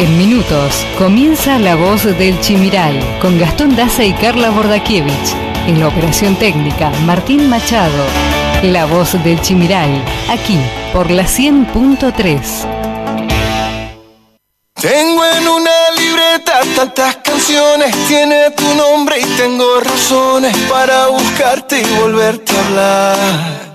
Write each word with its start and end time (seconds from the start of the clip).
En 0.00 0.16
minutos 0.16 0.86
comienza 0.96 1.58
La 1.58 1.74
Voz 1.74 2.04
del 2.04 2.40
Chimiral 2.40 2.98
con 3.20 3.38
Gastón 3.38 3.76
Daza 3.76 4.02
y 4.02 4.14
Carla 4.14 4.48
Bordakiewicz. 4.48 5.34
En 5.66 5.78
la 5.78 5.88
operación 5.88 6.36
técnica, 6.36 6.90
Martín 7.04 7.50
Machado. 7.50 8.04
La 8.62 8.86
Voz 8.86 9.12
del 9.22 9.40
Chimiral, 9.42 9.90
aquí 10.30 10.58
por 10.94 11.10
la 11.10 11.24
100.3. 11.24 12.40
Tengo 14.80 15.24
en 15.26 15.48
una 15.48 15.90
libreta 15.98 16.60
tantas 16.74 17.16
canciones, 17.16 17.94
tiene 18.08 18.50
tu 18.52 18.74
nombre 18.74 19.20
y 19.20 19.24
tengo 19.36 19.80
razones 19.80 20.56
para 20.70 21.08
buscarte 21.08 21.82
y 21.82 22.00
volverte 22.00 22.52
a 22.56 22.66
hablar 22.66 23.69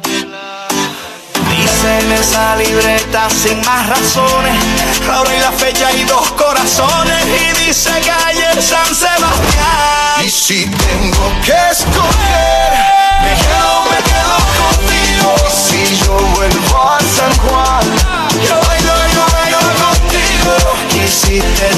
en 1.85 2.11
esa 2.11 2.55
libreta 2.55 3.29
sin 3.29 3.59
más 3.61 3.87
razones. 3.87 4.55
La 5.07 5.21
hora 5.21 5.35
y 5.35 5.39
la 5.39 5.51
fecha 5.51 5.91
y 5.91 6.03
dos 6.03 6.31
corazones. 6.31 7.25
Y 7.25 7.65
dice 7.65 7.91
calle 8.01 8.61
San 8.61 8.93
Sebastián. 8.93 10.25
Y 10.25 10.29
si 10.29 10.65
tengo 10.65 11.31
que 11.45 11.57
escoger, 11.71 12.71
me 13.21 13.33
quedo, 13.45 13.73
me 13.91 13.99
quedo 14.09 14.35
contigo. 14.61 15.35
Y 15.47 15.87
si 15.87 15.97
yo 16.03 16.17
vuelvo 16.35 16.91
a 16.91 16.99
San 16.99 17.33
Juan, 17.43 17.85
yo 18.47 18.55
bailo, 18.67 18.93
yo 19.13 19.25
bailo 19.33 19.59
contigo. 19.83 20.55
Y 20.95 21.07
si 21.07 21.39
te 21.39 21.69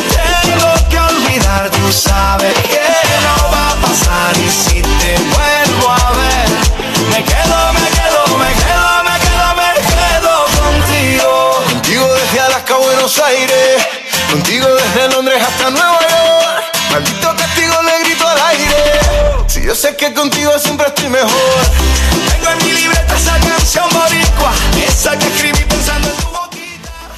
tengo 0.47 0.73
que 0.89 0.99
olvidar, 0.99 1.69
tú 1.69 1.91
sabes 1.91 2.53
que 2.71 2.81
no 3.25 3.51
va 3.51 3.71
a 3.71 3.75
pasar. 3.75 4.37
Y 4.37 4.49
si 4.49 4.81
te 4.81 5.17
vuelvo 5.33 5.56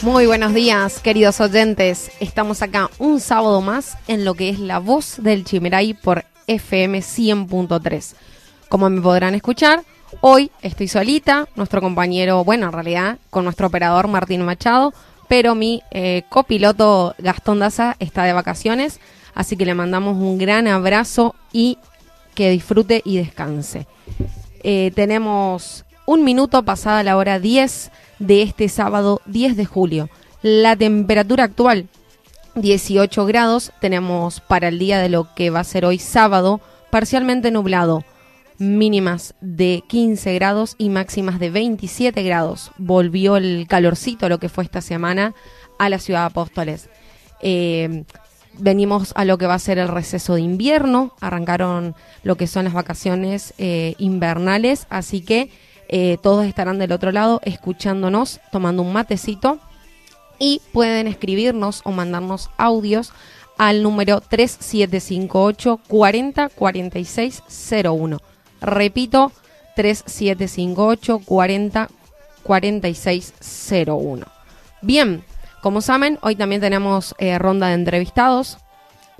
Muy 0.03 0.27
buenos 0.27 0.53
días, 0.53 0.99
queridos 0.99 1.41
oyentes. 1.41 2.11
Estamos 2.19 2.61
acá 2.61 2.91
un 2.99 3.19
sábado 3.19 3.59
más 3.61 3.97
en 4.07 4.25
lo 4.25 4.35
que 4.35 4.49
es 4.49 4.59
la 4.59 4.77
voz 4.77 5.15
del 5.17 5.43
Chimeray 5.43 5.95
por 5.95 6.23
FM 6.45 6.99
100.3. 6.99 8.13
Como 8.69 8.87
me 8.91 9.01
podrán 9.01 9.33
escuchar, 9.33 9.83
hoy 10.21 10.51
estoy 10.61 10.87
solita, 10.87 11.47
nuestro 11.55 11.81
compañero, 11.81 12.43
bueno, 12.43 12.67
en 12.67 12.73
realidad, 12.73 13.17
con 13.31 13.43
nuestro 13.43 13.65
operador 13.67 14.07
Martín 14.07 14.43
Machado, 14.43 14.93
pero 15.29 15.55
mi 15.55 15.83
eh, 15.91 16.23
copiloto 16.27 17.15
Gastón 17.19 17.59
Daza 17.59 17.95
está 17.99 18.23
de 18.23 18.33
vacaciones, 18.33 18.99
así 19.33 19.55
que 19.55 19.65
le 19.65 19.75
mandamos 19.75 20.17
un 20.17 20.37
gran 20.37 20.67
abrazo 20.67 21.35
y 21.53 21.77
que 22.33 22.49
disfrute 22.49 23.01
y 23.05 23.17
descanse. 23.17 23.87
Eh, 24.63 24.91
tenemos 24.95 25.85
un 26.05 26.25
minuto 26.25 26.63
pasada 26.63 27.03
la 27.03 27.15
hora 27.15 27.39
10 27.39 27.91
de 28.17 28.41
este 28.41 28.67
sábado 28.67 29.21
10 29.27 29.55
de 29.55 29.65
julio. 29.65 30.09
La 30.41 30.75
temperatura 30.75 31.45
actual 31.45 31.87
18 32.55 33.25
grados, 33.25 33.71
tenemos 33.79 34.41
para 34.41 34.69
el 34.69 34.79
día 34.79 34.99
de 34.99 35.09
lo 35.09 35.33
que 35.35 35.51
va 35.51 35.59
a 35.59 35.63
ser 35.63 35.85
hoy 35.85 35.99
sábado 35.99 36.59
parcialmente 36.89 37.51
nublado 37.51 38.03
mínimas 38.59 39.33
de 39.41 39.83
15 39.87 40.33
grados 40.35 40.75
y 40.77 40.89
máximas 40.89 41.39
de 41.39 41.49
27 41.49 42.21
grados. 42.23 42.71
Volvió 42.77 43.37
el 43.37 43.65
calorcito, 43.67 44.29
lo 44.29 44.39
que 44.39 44.49
fue 44.49 44.63
esta 44.63 44.81
semana, 44.81 45.33
a 45.79 45.89
la 45.89 45.97
ciudad 45.97 46.21
de 46.21 46.25
Apóstoles. 46.27 46.89
Eh, 47.41 48.03
venimos 48.57 49.13
a 49.15 49.25
lo 49.25 49.37
que 49.37 49.47
va 49.47 49.55
a 49.55 49.59
ser 49.59 49.79
el 49.79 49.87
receso 49.87 50.35
de 50.35 50.41
invierno, 50.41 51.13
arrancaron 51.21 51.95
lo 52.23 52.35
que 52.35 52.47
son 52.47 52.65
las 52.65 52.73
vacaciones 52.73 53.53
eh, 53.57 53.95
invernales, 53.97 54.85
así 54.89 55.21
que 55.21 55.49
eh, 55.87 56.17
todos 56.21 56.45
estarán 56.45 56.77
del 56.77 56.91
otro 56.91 57.11
lado 57.11 57.41
escuchándonos, 57.43 58.39
tomando 58.51 58.83
un 58.83 58.93
matecito 58.93 59.59
y 60.37 60.61
pueden 60.71 61.07
escribirnos 61.07 61.81
o 61.83 61.91
mandarnos 61.91 62.49
audios 62.57 63.11
al 63.57 63.83
número 63.83 64.21
3758 64.21 65.79
40 65.87 66.49
01. 67.83 68.17
Repito, 68.61 69.31
3758 69.75 71.19
40 71.25 71.89
4601. 72.43 74.25
Bien, 74.81 75.23
como 75.61 75.81
saben, 75.81 76.19
hoy 76.21 76.35
también 76.35 76.61
tenemos 76.61 77.15
eh, 77.17 77.37
ronda 77.37 77.67
de 77.67 77.73
entrevistados. 77.73 78.57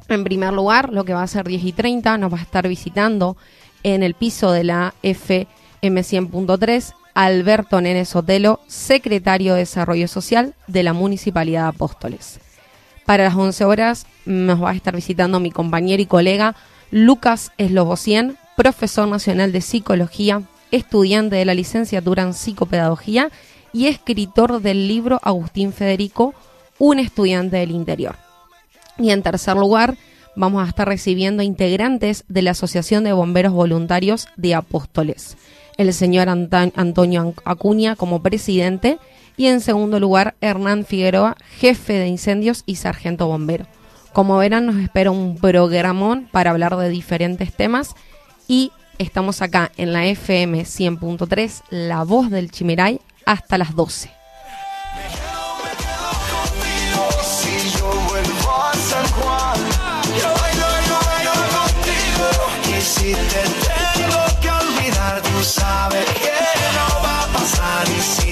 En 0.08 0.24
primer 0.24 0.54
lugar, 0.54 0.92
lo 0.94 1.04
que 1.04 1.14
va 1.14 1.24
a 1.24 1.28
ser 1.28 1.48
10 1.48 1.64
y 1.64 1.74
30, 1.74 2.18
nos 2.18 2.34
va 2.34 2.38
a 2.38 2.42
estar 2.42 2.68
visitando 2.68 3.38
en 3.84 4.04
el 4.04 4.14
piso 4.14 4.52
de 4.52 4.64
la 4.64 4.94
FM 5.04 5.48
100.3 5.82 6.94
Alberto 7.14 7.82
Nene 7.82 8.06
Sotelo, 8.06 8.62
secretario 8.68 9.54
de 9.54 9.60
Desarrollo 9.60 10.08
Social 10.08 10.56
de 10.68 10.84
la 10.84 10.94
Municipalidad 10.94 11.64
de 11.64 11.70
Apóstoles. 11.70 12.40
Para 13.06 13.26
las 13.26 13.36
11 13.36 13.66
horas 13.66 14.06
nos 14.26 14.64
va 14.64 14.72
a 14.72 14.76
estar 14.76 14.96
visitando 14.96 15.40
mi 15.40 15.52
compañero 15.52 16.02
y 16.02 16.06
colega 16.06 16.56
Lucas 16.92 17.52
Eslobocien, 17.58 18.38
profesor 18.59 19.08
nacional 19.08 19.53
de 19.53 19.62
psicología, 19.62 20.42
estudiante 20.70 21.38
de 21.38 21.46
la 21.46 21.53
licenciatura 21.53 22.24
en 22.24 22.34
psicopedagogía 22.34 23.31
y 23.72 23.88
escritor 23.88 24.62
del 24.62 24.86
libro 24.86 25.18
Agustín 25.24 25.72
Federico, 25.72 26.34
un 26.78 27.00
estudiante 27.00 27.56
del 27.56 27.72
interior. 27.72 28.18
Y 28.98 29.12
en 29.12 29.24
tercer 29.24 29.56
lugar, 29.56 29.96
vamos 30.36 30.62
a 30.62 30.68
estar 30.68 30.90
recibiendo 30.90 31.42
integrantes 31.42 32.25
de 32.28 32.42
la 32.42 32.52
Asociación 32.52 33.06
de 33.06 33.14
Bomberos 33.14 33.53
Voluntarios 33.53 34.28
de 34.36 34.56
Apóstoles, 34.56 35.38
el 35.78 35.94
señor 35.94 36.28
Antonio 36.28 37.34
Acuña 37.46 37.96
como 37.96 38.22
presidente 38.22 39.00
y 39.38 39.46
en 39.46 39.62
segundo 39.62 40.02
lugar 40.02 40.36
Hernán 40.42 40.84
Figueroa, 40.84 41.38
jefe 41.59 41.94
de 41.94 42.08
incendios 42.08 42.64
y 42.66 42.75
sargento 42.75 43.25
bombero. 43.25 43.68
Como 44.12 44.38
verán, 44.38 44.66
nos 44.66 44.75
espera 44.75 45.12
un 45.12 45.38
programón 45.38 46.28
para 46.30 46.52
hablar 46.52 46.75
de 46.75 46.90
diferentes 46.90 47.53
temas 47.53 47.96
y 48.50 48.74
estamos 48.98 49.42
acá 49.42 49.72
en 49.78 49.94
la 49.94 50.06
FM 50.08 50.64
100.3, 50.64 51.62
La 51.70 52.04
Voz 52.04 52.30
del 52.30 52.52
Chimiray, 52.52 53.00
hasta 53.26 53.58
las 53.58 53.74
12. 53.76 54.12
Si 62.82 63.14
te 63.14 63.44
tengo 64.00 64.26
que 64.42 64.50
olvidar, 64.50 65.22
tú 65.22 65.44
sabes 65.44 66.06
que 66.06 66.31
no 66.74 67.04
va 67.04 67.24
a 67.24 67.28
pasar. 67.28 67.88
Y 67.90 68.02
si 68.02 68.29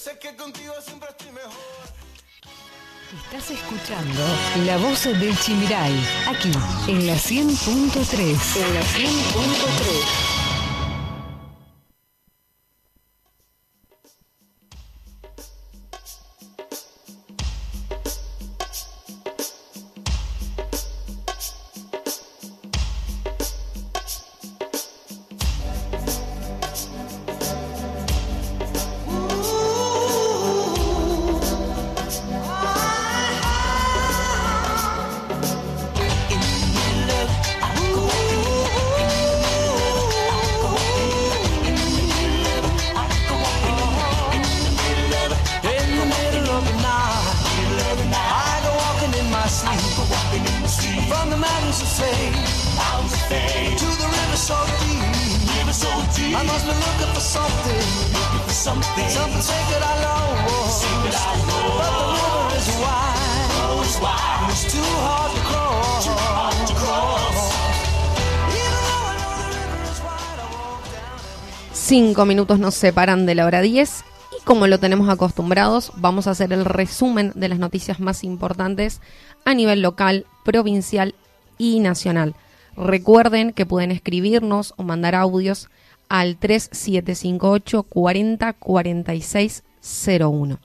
sé 0.00 0.18
que 0.18 0.34
contigo 0.34 0.72
siempre 0.80 1.10
estoy 1.10 1.30
mejor. 1.32 1.52
Estás 3.24 3.50
escuchando 3.50 4.20
La 4.64 4.78
Voz 4.78 5.04
del 5.04 5.38
Chimiray, 5.38 5.92
aquí 6.26 6.50
en 6.88 7.06
la 7.06 7.16
100.3. 7.16 8.56
En 8.56 8.74
la 8.74 8.80
100.3. 8.80 10.39
Cinco 71.72 72.24
minutos 72.24 72.60
nos 72.60 72.76
separan 72.76 73.26
de 73.26 73.34
la 73.34 73.46
hora 73.46 73.62
10 73.62 74.04
y 74.38 74.44
como 74.44 74.68
lo 74.68 74.78
tenemos 74.78 75.08
acostumbrados, 75.08 75.90
vamos 75.96 76.28
a 76.28 76.30
hacer 76.30 76.52
el 76.52 76.64
resumen 76.64 77.32
de 77.34 77.48
las 77.48 77.58
noticias 77.58 77.98
más 77.98 78.22
importantes 78.22 79.00
a 79.44 79.54
nivel 79.54 79.82
local, 79.82 80.24
provincial 80.44 81.16
y 81.58 81.80
nacional. 81.80 82.36
Recuerden 82.76 83.52
que 83.52 83.66
pueden 83.66 83.90
escribirnos 83.90 84.72
o 84.76 84.84
mandar 84.84 85.16
audios 85.16 85.68
al 86.10 86.36
3758 86.36 87.84
40 87.84 88.52
46 88.52 89.64
01. 90.20 90.58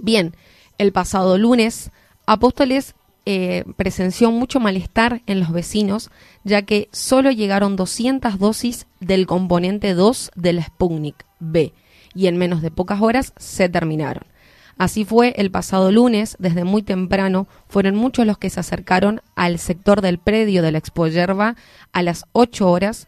Bien, 0.00 0.34
el 0.78 0.90
pasado 0.90 1.38
lunes, 1.38 1.92
Apóstoles 2.26 2.94
eh, 3.26 3.64
presenció 3.76 4.30
mucho 4.30 4.58
malestar 4.58 5.22
en 5.26 5.40
los 5.40 5.52
vecinos, 5.52 6.10
ya 6.42 6.62
que 6.62 6.88
solo 6.92 7.30
llegaron 7.30 7.76
200 7.76 8.38
dosis 8.38 8.86
del 8.98 9.26
componente 9.26 9.94
2 9.94 10.32
del 10.34 10.62
Sputnik 10.62 11.24
B 11.38 11.72
y 12.14 12.26
en 12.26 12.36
menos 12.36 12.62
de 12.62 12.70
pocas 12.70 13.00
horas 13.00 13.32
se 13.36 13.68
terminaron. 13.68 14.24
Así 14.78 15.04
fue 15.04 15.34
el 15.36 15.50
pasado 15.50 15.92
lunes, 15.92 16.36
desde 16.38 16.64
muy 16.64 16.82
temprano, 16.82 17.46
fueron 17.68 17.94
muchos 17.94 18.26
los 18.26 18.38
que 18.38 18.50
se 18.50 18.60
acercaron 18.60 19.20
al 19.36 19.58
sector 19.58 20.00
del 20.00 20.18
predio 20.18 20.62
de 20.62 20.72
la 20.72 20.78
Expo 20.78 21.06
Yerba 21.06 21.56
a 21.92 22.02
las 22.02 22.24
8 22.32 22.68
horas, 22.70 23.06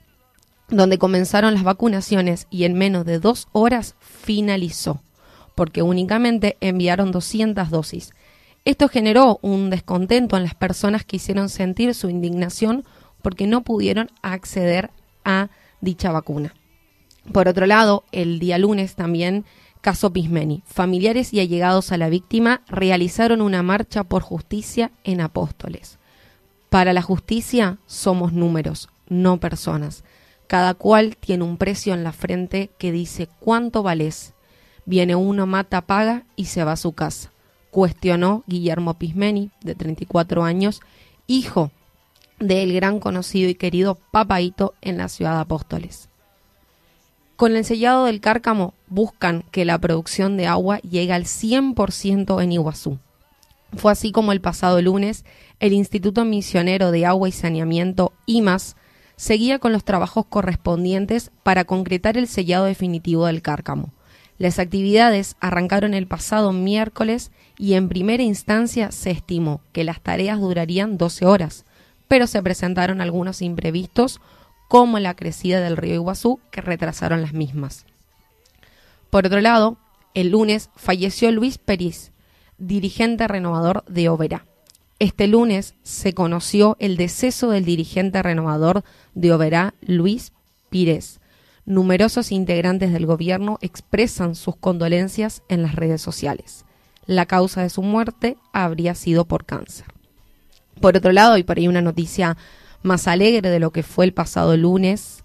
donde 0.68 0.98
comenzaron 0.98 1.54
las 1.54 1.62
vacunaciones 1.62 2.46
y 2.50 2.64
en 2.64 2.74
menos 2.74 3.04
de 3.04 3.18
dos 3.18 3.48
horas 3.52 3.96
finalizó, 4.00 5.02
porque 5.54 5.82
únicamente 5.82 6.56
enviaron 6.60 7.12
200 7.12 7.70
dosis. 7.70 8.12
Esto 8.64 8.88
generó 8.88 9.38
un 9.42 9.68
descontento 9.70 10.36
en 10.36 10.42
las 10.44 10.54
personas 10.54 11.04
que 11.04 11.16
hicieron 11.16 11.48
sentir 11.48 11.94
su 11.94 12.08
indignación 12.08 12.84
porque 13.20 13.46
no 13.46 13.62
pudieron 13.62 14.10
acceder 14.22 14.90
a 15.24 15.48
dicha 15.80 16.12
vacuna. 16.12 16.54
Por 17.32 17.48
otro 17.48 17.66
lado, 17.66 18.04
el 18.12 18.38
día 18.38 18.58
lunes 18.58 18.94
también 18.94 19.44
caso 19.84 20.12
Pismeni. 20.12 20.62
Familiares 20.64 21.34
y 21.34 21.40
allegados 21.40 21.92
a 21.92 21.98
la 21.98 22.08
víctima 22.08 22.62
realizaron 22.68 23.42
una 23.42 23.62
marcha 23.62 24.02
por 24.02 24.22
justicia 24.22 24.92
en 25.04 25.20
Apóstoles. 25.20 25.98
Para 26.70 26.94
la 26.94 27.02
justicia 27.02 27.78
somos 27.86 28.32
números, 28.32 28.88
no 29.08 29.38
personas. 29.40 30.02
Cada 30.46 30.74
cual 30.74 31.16
tiene 31.16 31.44
un 31.44 31.56
precio 31.56 31.94
en 31.94 32.04
la 32.04 32.12
frente 32.12 32.70
que 32.78 32.92
dice 32.92 33.28
cuánto 33.40 33.82
vales. 33.82 34.34
Viene 34.86 35.14
uno, 35.14 35.46
mata, 35.46 35.80
paga 35.80 36.24
y 36.36 36.46
se 36.46 36.64
va 36.64 36.72
a 36.72 36.76
su 36.76 36.92
casa 36.92 37.30
cuestionó 37.74 38.44
Guillermo 38.46 38.94
Pismeni, 38.94 39.50
de 39.60 39.74
34 39.74 40.44
años, 40.44 40.80
hijo 41.26 41.72
del 42.38 42.72
gran 42.72 43.00
conocido 43.00 43.50
y 43.50 43.56
querido 43.56 43.98
Papaito 44.12 44.74
en 44.80 44.96
la 44.96 45.08
ciudad 45.08 45.34
de 45.34 45.40
Apóstoles. 45.40 46.08
Con 47.34 47.56
el 47.56 47.64
sellado 47.64 48.04
del 48.04 48.20
cárcamo 48.20 48.74
buscan 48.86 49.42
que 49.50 49.64
la 49.64 49.76
producción 49.78 50.36
de 50.36 50.46
agua 50.46 50.78
llegue 50.82 51.12
al 51.12 51.24
100% 51.24 52.40
en 52.44 52.52
Iguazú. 52.52 53.00
Fue 53.76 53.90
así 53.90 54.12
como 54.12 54.30
el 54.30 54.40
pasado 54.40 54.80
lunes 54.80 55.24
el 55.58 55.72
Instituto 55.72 56.24
Misionero 56.24 56.92
de 56.92 57.06
Agua 57.06 57.28
y 57.28 57.32
Saneamiento, 57.32 58.12
IMAS, 58.26 58.76
seguía 59.16 59.58
con 59.58 59.72
los 59.72 59.84
trabajos 59.84 60.26
correspondientes 60.26 61.30
para 61.42 61.64
concretar 61.64 62.16
el 62.16 62.28
sellado 62.28 62.64
definitivo 62.64 63.26
del 63.26 63.42
cárcamo. 63.42 63.92
Las 64.38 64.58
actividades 64.58 65.36
arrancaron 65.40 65.94
el 65.94 66.06
pasado 66.06 66.52
miércoles 66.52 67.30
y 67.56 67.74
en 67.74 67.88
primera 67.88 68.22
instancia 68.22 68.90
se 68.90 69.10
estimó 69.10 69.60
que 69.72 69.84
las 69.84 70.00
tareas 70.00 70.40
durarían 70.40 70.98
12 70.98 71.24
horas, 71.24 71.64
pero 72.08 72.26
se 72.26 72.42
presentaron 72.42 73.00
algunos 73.00 73.42
imprevistos 73.42 74.20
como 74.68 74.98
la 74.98 75.14
crecida 75.14 75.60
del 75.60 75.76
río 75.76 75.94
Iguazú 75.94 76.40
que 76.50 76.60
retrasaron 76.60 77.22
las 77.22 77.32
mismas. 77.32 77.86
Por 79.10 79.26
otro 79.26 79.40
lado, 79.40 79.76
el 80.14 80.30
lunes 80.30 80.70
falleció 80.74 81.30
Luis 81.30 81.58
Peris, 81.58 82.10
dirigente 82.58 83.28
renovador 83.28 83.84
de 83.86 84.08
Oberá. 84.08 84.46
Este 85.04 85.28
lunes 85.28 85.74
se 85.82 86.14
conoció 86.14 86.78
el 86.80 86.96
deceso 86.96 87.50
del 87.50 87.66
dirigente 87.66 88.22
renovador 88.22 88.84
de 89.12 89.34
Oberá, 89.34 89.74
Luis 89.82 90.32
Pires, 90.70 91.20
numerosos 91.66 92.32
integrantes 92.32 92.90
del 92.90 93.04
gobierno 93.04 93.58
expresan 93.60 94.34
sus 94.34 94.56
condolencias 94.56 95.42
en 95.50 95.60
las 95.60 95.74
redes 95.74 96.00
sociales. 96.00 96.64
La 97.04 97.26
causa 97.26 97.60
de 97.60 97.68
su 97.68 97.82
muerte 97.82 98.38
habría 98.54 98.94
sido 98.94 99.26
por 99.26 99.44
cáncer. 99.44 99.88
Por 100.80 100.96
otro 100.96 101.12
lado, 101.12 101.36
y 101.36 101.42
por 101.42 101.58
ahí 101.58 101.68
una 101.68 101.82
noticia 101.82 102.38
más 102.82 103.06
alegre 103.06 103.50
de 103.50 103.60
lo 103.60 103.72
que 103.72 103.82
fue 103.82 104.06
el 104.06 104.14
pasado 104.14 104.56
lunes, 104.56 105.22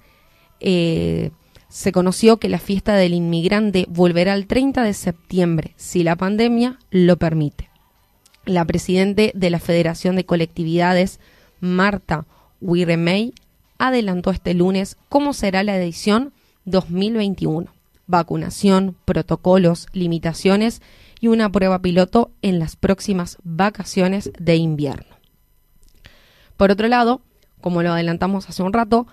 eh, 0.59 1.31
se 1.69 1.93
conoció 1.93 2.35
que 2.35 2.49
la 2.49 2.59
fiesta 2.59 2.95
del 2.95 3.13
inmigrante 3.13 3.85
volverá 3.87 4.33
el 4.33 4.45
30 4.45 4.83
de 4.83 4.93
septiembre, 4.93 5.73
si 5.77 6.03
la 6.03 6.17
pandemia 6.17 6.79
lo 6.91 7.15
permite. 7.15 7.68
La 8.49 8.65
presidente 8.65 9.31
de 9.35 9.51
la 9.51 9.59
Federación 9.59 10.15
de 10.15 10.25
Colectividades, 10.25 11.19
Marta 11.59 12.25
Wiremey, 12.61 13.35
adelantó 13.77 14.31
este 14.31 14.55
lunes 14.55 14.97
cómo 15.07 15.33
será 15.33 15.61
la 15.61 15.77
edición 15.77 16.33
2021. 16.65 17.67
Vacunación, 18.07 18.95
protocolos, 19.05 19.85
limitaciones 19.93 20.81
y 21.19 21.27
una 21.27 21.51
prueba 21.51 21.77
piloto 21.83 22.31
en 22.41 22.57
las 22.57 22.75
próximas 22.75 23.37
vacaciones 23.43 24.31
de 24.39 24.55
invierno. 24.55 25.15
Por 26.57 26.71
otro 26.71 26.87
lado, 26.87 27.21
como 27.61 27.83
lo 27.83 27.91
adelantamos 27.91 28.49
hace 28.49 28.63
un 28.63 28.73
rato, 28.73 29.05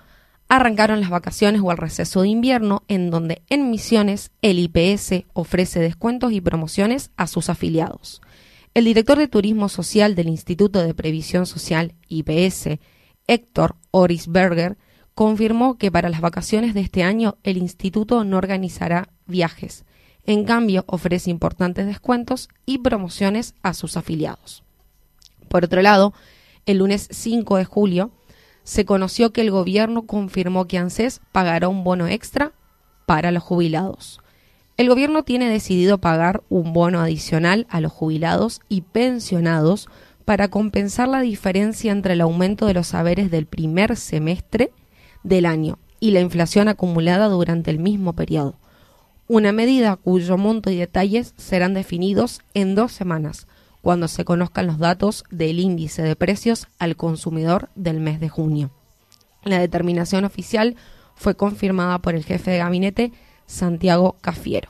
arrancaron 0.49 0.99
las 0.99 1.11
vacaciones 1.11 1.61
o 1.63 1.71
el 1.71 1.77
receso 1.77 2.23
de 2.23 2.29
invierno 2.29 2.81
en 2.87 3.11
donde 3.11 3.43
en 3.49 3.69
Misiones 3.69 4.31
el 4.41 4.57
IPS 4.57 5.25
ofrece 5.33 5.79
descuentos 5.79 6.31
y 6.31 6.41
promociones 6.41 7.11
a 7.17 7.27
sus 7.27 7.51
afiliados. 7.51 8.19
El 8.77 8.85
director 8.85 9.17
de 9.17 9.27
Turismo 9.27 9.69
Social 9.69 10.13
del 10.13 10.27
Instituto 10.27 10.83
de 10.83 10.93
Previsión 10.93 11.47
Social 11.47 11.95
IPS 12.09 12.77
Héctor 13.25 13.75
Orisberger, 13.89 14.77
confirmó 15.15 15.79
que 15.79 15.91
para 15.91 16.09
las 16.09 16.21
vacaciones 16.21 16.75
de 16.75 16.81
este 16.81 17.01
año 17.01 17.39
el 17.41 17.57
instituto 17.57 18.23
no 18.23 18.37
organizará 18.37 19.09
viajes. 19.25 19.83
En 20.27 20.43
cambio, 20.43 20.85
ofrece 20.85 21.31
importantes 21.31 21.87
descuentos 21.87 22.49
y 22.67 22.77
promociones 22.77 23.55
a 23.63 23.73
sus 23.73 23.97
afiliados. 23.97 24.63
Por 25.47 25.65
otro 25.65 25.81
lado, 25.81 26.13
el 26.67 26.77
lunes 26.77 27.07
5 27.09 27.57
de 27.57 27.65
julio 27.65 28.11
se 28.61 28.85
conoció 28.85 29.33
que 29.33 29.41
el 29.41 29.49
gobierno 29.49 30.05
confirmó 30.05 30.67
que 30.67 30.77
ANSES 30.77 31.21
pagará 31.31 31.67
un 31.67 31.83
bono 31.83 32.05
extra 32.07 32.51
para 33.07 33.31
los 33.31 33.41
jubilados. 33.41 34.21
El 34.77 34.89
gobierno 34.89 35.23
tiene 35.23 35.49
decidido 35.49 35.97
pagar 35.97 36.43
un 36.49 36.71
bono 36.71 37.01
adicional 37.01 37.65
a 37.71 37.81
los 37.81 37.91
jubilados 37.91 38.61
y 38.69 38.81
pensionados 38.81 39.89
para 40.23 40.49
compensar 40.49 41.07
la 41.07 41.21
diferencia 41.21 41.91
entre 41.91 42.13
el 42.13 42.21
aumento 42.21 42.67
de 42.67 42.75
los 42.75 42.87
saberes 42.87 43.31
del 43.31 43.47
primer 43.47 43.95
semestre 43.95 44.71
del 45.23 45.47
año 45.47 45.79
y 45.99 46.11
la 46.11 46.19
inflación 46.19 46.67
acumulada 46.67 47.27
durante 47.27 47.71
el 47.71 47.79
mismo 47.79 48.13
periodo. 48.13 48.53
Una 49.27 49.51
medida 49.51 49.95
cuyo 49.95 50.37
monto 50.37 50.69
y 50.69 50.75
detalles 50.75 51.33
serán 51.37 51.73
definidos 51.73 52.41
en 52.53 52.75
dos 52.75 52.91
semanas, 52.91 53.47
cuando 53.81 54.07
se 54.07 54.25
conozcan 54.25 54.67
los 54.67 54.77
datos 54.77 55.23
del 55.31 55.59
índice 55.59 56.03
de 56.03 56.15
precios 56.15 56.67
al 56.77 56.95
consumidor 56.95 57.69
del 57.73 57.99
mes 57.99 58.19
de 58.19 58.29
junio. 58.29 58.69
La 59.43 59.59
determinación 59.59 60.23
oficial 60.23 60.75
fue 61.15 61.35
confirmada 61.35 61.97
por 61.99 62.13
el 62.13 62.23
jefe 62.23 62.51
de 62.51 62.59
gabinete, 62.59 63.11
Santiago 63.47 64.17
Cafiero. 64.21 64.69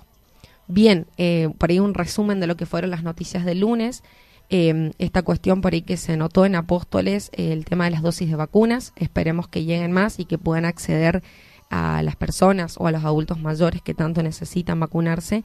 Bien, 0.67 1.07
eh, 1.17 1.49
por 1.57 1.69
ahí 1.69 1.79
un 1.79 1.93
resumen 1.93 2.39
de 2.39 2.47
lo 2.47 2.55
que 2.55 2.65
fueron 2.65 2.91
las 2.91 3.03
noticias 3.03 3.43
del 3.43 3.61
lunes. 3.61 4.03
Em, 4.49 4.91
esta 4.97 5.23
cuestión 5.23 5.59
por 5.59 5.73
ahí 5.73 5.81
que 5.81 5.97
se 5.97 6.15
notó 6.15 6.45
en 6.45 6.55
Apóstoles, 6.55 7.29
el 7.33 7.65
tema 7.65 7.85
de 7.85 7.91
las 7.91 8.01
dosis 8.01 8.29
de 8.29 8.35
vacunas. 8.35 8.93
Esperemos 8.95 9.47
que 9.47 9.65
lleguen 9.65 9.91
más 9.91 10.19
y 10.19 10.25
que 10.25 10.37
puedan 10.37 10.65
acceder 10.65 11.23
a 11.69 12.01
las 12.03 12.15
personas 12.15 12.75
o 12.77 12.87
a 12.87 12.91
los 12.91 13.03
adultos 13.03 13.39
mayores 13.39 13.81
que 13.81 13.93
tanto 13.93 14.23
necesitan 14.23 14.79
vacunarse. 14.79 15.43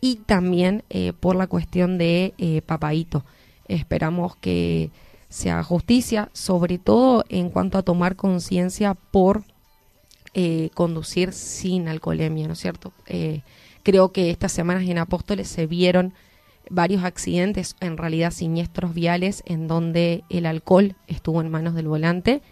Y 0.00 0.16
también 0.16 0.84
eh, 0.90 1.12
por 1.12 1.34
la 1.34 1.48
cuestión 1.48 1.98
de 1.98 2.34
eh, 2.38 2.62
Papaito. 2.62 3.24
Esperamos 3.66 4.36
que 4.36 4.90
se 5.28 5.50
haga 5.50 5.62
justicia, 5.62 6.30
sobre 6.32 6.78
todo 6.78 7.24
en 7.28 7.50
cuanto 7.50 7.78
a 7.78 7.82
tomar 7.82 8.16
conciencia 8.16 8.94
por 8.94 9.42
eh, 10.34 10.70
conducir 10.74 11.32
sin 11.32 11.88
alcoholemia, 11.88 12.46
¿no 12.46 12.52
es 12.52 12.60
cierto? 12.60 12.92
creo 13.82 14.12
que 14.12 14.30
estas 14.30 14.52
semanas 14.52 14.86
en 14.86 14.98
Apóstoles 14.98 15.48
se 15.48 15.66
vieron 15.66 16.12
varios 16.70 17.04
accidentes, 17.04 17.76
en 17.80 17.96
realidad 17.96 18.30
siniestros 18.30 18.94
viales, 18.94 19.42
en 19.46 19.68
donde 19.68 20.24
el 20.28 20.46
alcohol 20.46 20.94
estuvo 21.06 21.40
en 21.40 21.50
manos 21.50 21.74
del 21.74 21.88
volante. 21.88 22.42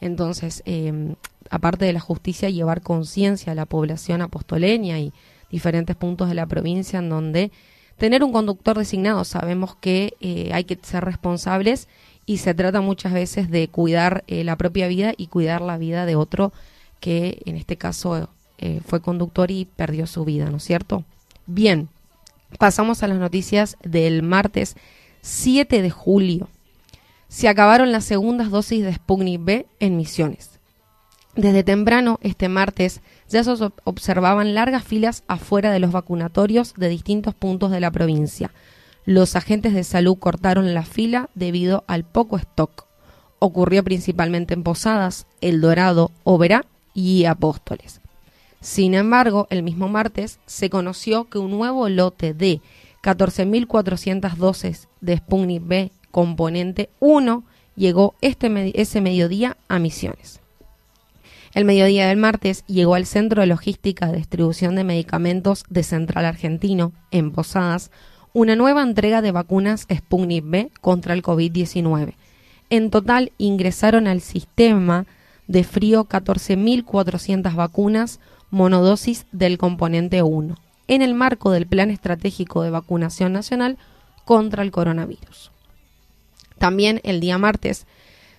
Entonces, 0.00 0.62
em, 0.66 1.16
aparte 1.50 1.84
de 1.84 1.92
la 1.92 2.00
justicia, 2.00 2.50
llevar 2.50 2.82
conciencia 2.82 3.52
a 3.52 3.54
la 3.54 3.66
población 3.66 4.22
apostoleña 4.22 4.98
y 4.98 5.12
diferentes 5.50 5.96
puntos 5.96 6.28
de 6.28 6.34
la 6.34 6.46
provincia 6.46 6.98
en 6.98 7.08
donde 7.08 7.52
tener 7.96 8.24
un 8.24 8.32
conductor 8.32 8.76
designado, 8.76 9.24
sabemos 9.24 9.76
que 9.76 10.14
eh, 10.20 10.50
hay 10.52 10.64
que 10.64 10.78
ser 10.82 11.04
responsables 11.04 11.88
y 12.26 12.38
se 12.38 12.54
trata 12.54 12.80
muchas 12.80 13.12
veces 13.12 13.50
de 13.50 13.68
cuidar 13.68 14.24
eh, 14.26 14.44
la 14.44 14.56
propia 14.56 14.88
vida 14.88 15.14
y 15.16 15.28
cuidar 15.28 15.60
la 15.60 15.78
vida 15.78 16.06
de 16.06 16.16
otro 16.16 16.52
que 17.04 17.42
en 17.44 17.56
este 17.56 17.76
caso 17.76 18.30
eh, 18.56 18.80
fue 18.86 19.02
conductor 19.02 19.50
y 19.50 19.66
perdió 19.66 20.06
su 20.06 20.24
vida, 20.24 20.48
¿no 20.48 20.56
es 20.56 20.62
cierto? 20.64 21.04
Bien, 21.44 21.90
pasamos 22.58 23.02
a 23.02 23.08
las 23.08 23.18
noticias 23.18 23.76
del 23.82 24.22
martes 24.22 24.74
7 25.20 25.82
de 25.82 25.90
julio. 25.90 26.48
Se 27.28 27.46
acabaron 27.48 27.92
las 27.92 28.06
segundas 28.06 28.50
dosis 28.50 28.82
de 28.82 28.94
Sputnik 28.94 29.44
B 29.44 29.66
en 29.80 29.98
Misiones. 29.98 30.58
Desde 31.36 31.62
temprano, 31.62 32.18
este 32.22 32.48
martes, 32.48 33.02
ya 33.28 33.44
se 33.44 33.50
observaban 33.84 34.54
largas 34.54 34.82
filas 34.82 35.24
afuera 35.28 35.72
de 35.72 35.80
los 35.80 35.92
vacunatorios 35.92 36.72
de 36.72 36.88
distintos 36.88 37.34
puntos 37.34 37.70
de 37.70 37.80
la 37.80 37.90
provincia. 37.90 38.50
Los 39.04 39.36
agentes 39.36 39.74
de 39.74 39.84
salud 39.84 40.16
cortaron 40.16 40.72
la 40.72 40.84
fila 40.84 41.28
debido 41.34 41.84
al 41.86 42.04
poco 42.04 42.38
stock. 42.38 42.86
Ocurrió 43.40 43.84
principalmente 43.84 44.54
en 44.54 44.62
Posadas, 44.62 45.26
El 45.42 45.60
Dorado, 45.60 46.10
Oberá 46.22 46.64
y 46.94 47.24
Apóstoles. 47.26 48.00
Sin 48.60 48.94
embargo, 48.94 49.46
el 49.50 49.62
mismo 49.62 49.88
martes 49.88 50.38
se 50.46 50.70
conoció 50.70 51.24
que 51.28 51.38
un 51.38 51.50
nuevo 51.50 51.88
lote 51.90 52.32
de 52.32 52.62
14.400 53.02 54.36
dosis 54.36 54.88
de 55.02 55.18
Sputnik 55.18 55.66
B 55.66 55.92
componente 56.10 56.88
1 57.00 57.44
llegó 57.76 58.14
este, 58.22 58.80
ese 58.80 59.00
mediodía 59.02 59.58
a 59.68 59.78
Misiones. 59.78 60.40
El 61.52 61.64
mediodía 61.64 62.08
del 62.08 62.16
martes 62.16 62.64
llegó 62.66 62.94
al 62.94 63.06
Centro 63.06 63.42
de 63.42 63.46
Logística 63.46 64.06
de 64.06 64.16
Distribución 64.16 64.74
de 64.74 64.84
Medicamentos 64.84 65.64
de 65.68 65.82
Central 65.82 66.24
Argentino, 66.24 66.92
en 67.10 67.30
Posadas, 67.30 67.90
una 68.32 68.56
nueva 68.56 68.82
entrega 68.82 69.22
de 69.22 69.30
vacunas 69.30 69.86
Sputnik 69.92 70.44
B 70.44 70.70
contra 70.80 71.14
el 71.14 71.22
COVID-19. 71.22 72.14
En 72.70 72.90
total 72.90 73.30
ingresaron 73.38 74.08
al 74.08 74.20
sistema 74.20 75.06
de 75.46 75.64
frío 75.64 76.04
14.400 76.04 77.54
vacunas 77.54 78.20
monodosis 78.50 79.26
del 79.32 79.58
componente 79.58 80.22
1, 80.22 80.56
en 80.88 81.02
el 81.02 81.14
marco 81.14 81.50
del 81.50 81.66
Plan 81.66 81.90
Estratégico 81.90 82.62
de 82.62 82.70
Vacunación 82.70 83.32
Nacional 83.32 83.78
contra 84.24 84.62
el 84.62 84.70
coronavirus. 84.70 85.50
También 86.58 87.00
el 87.04 87.20
día 87.20 87.38
martes 87.38 87.86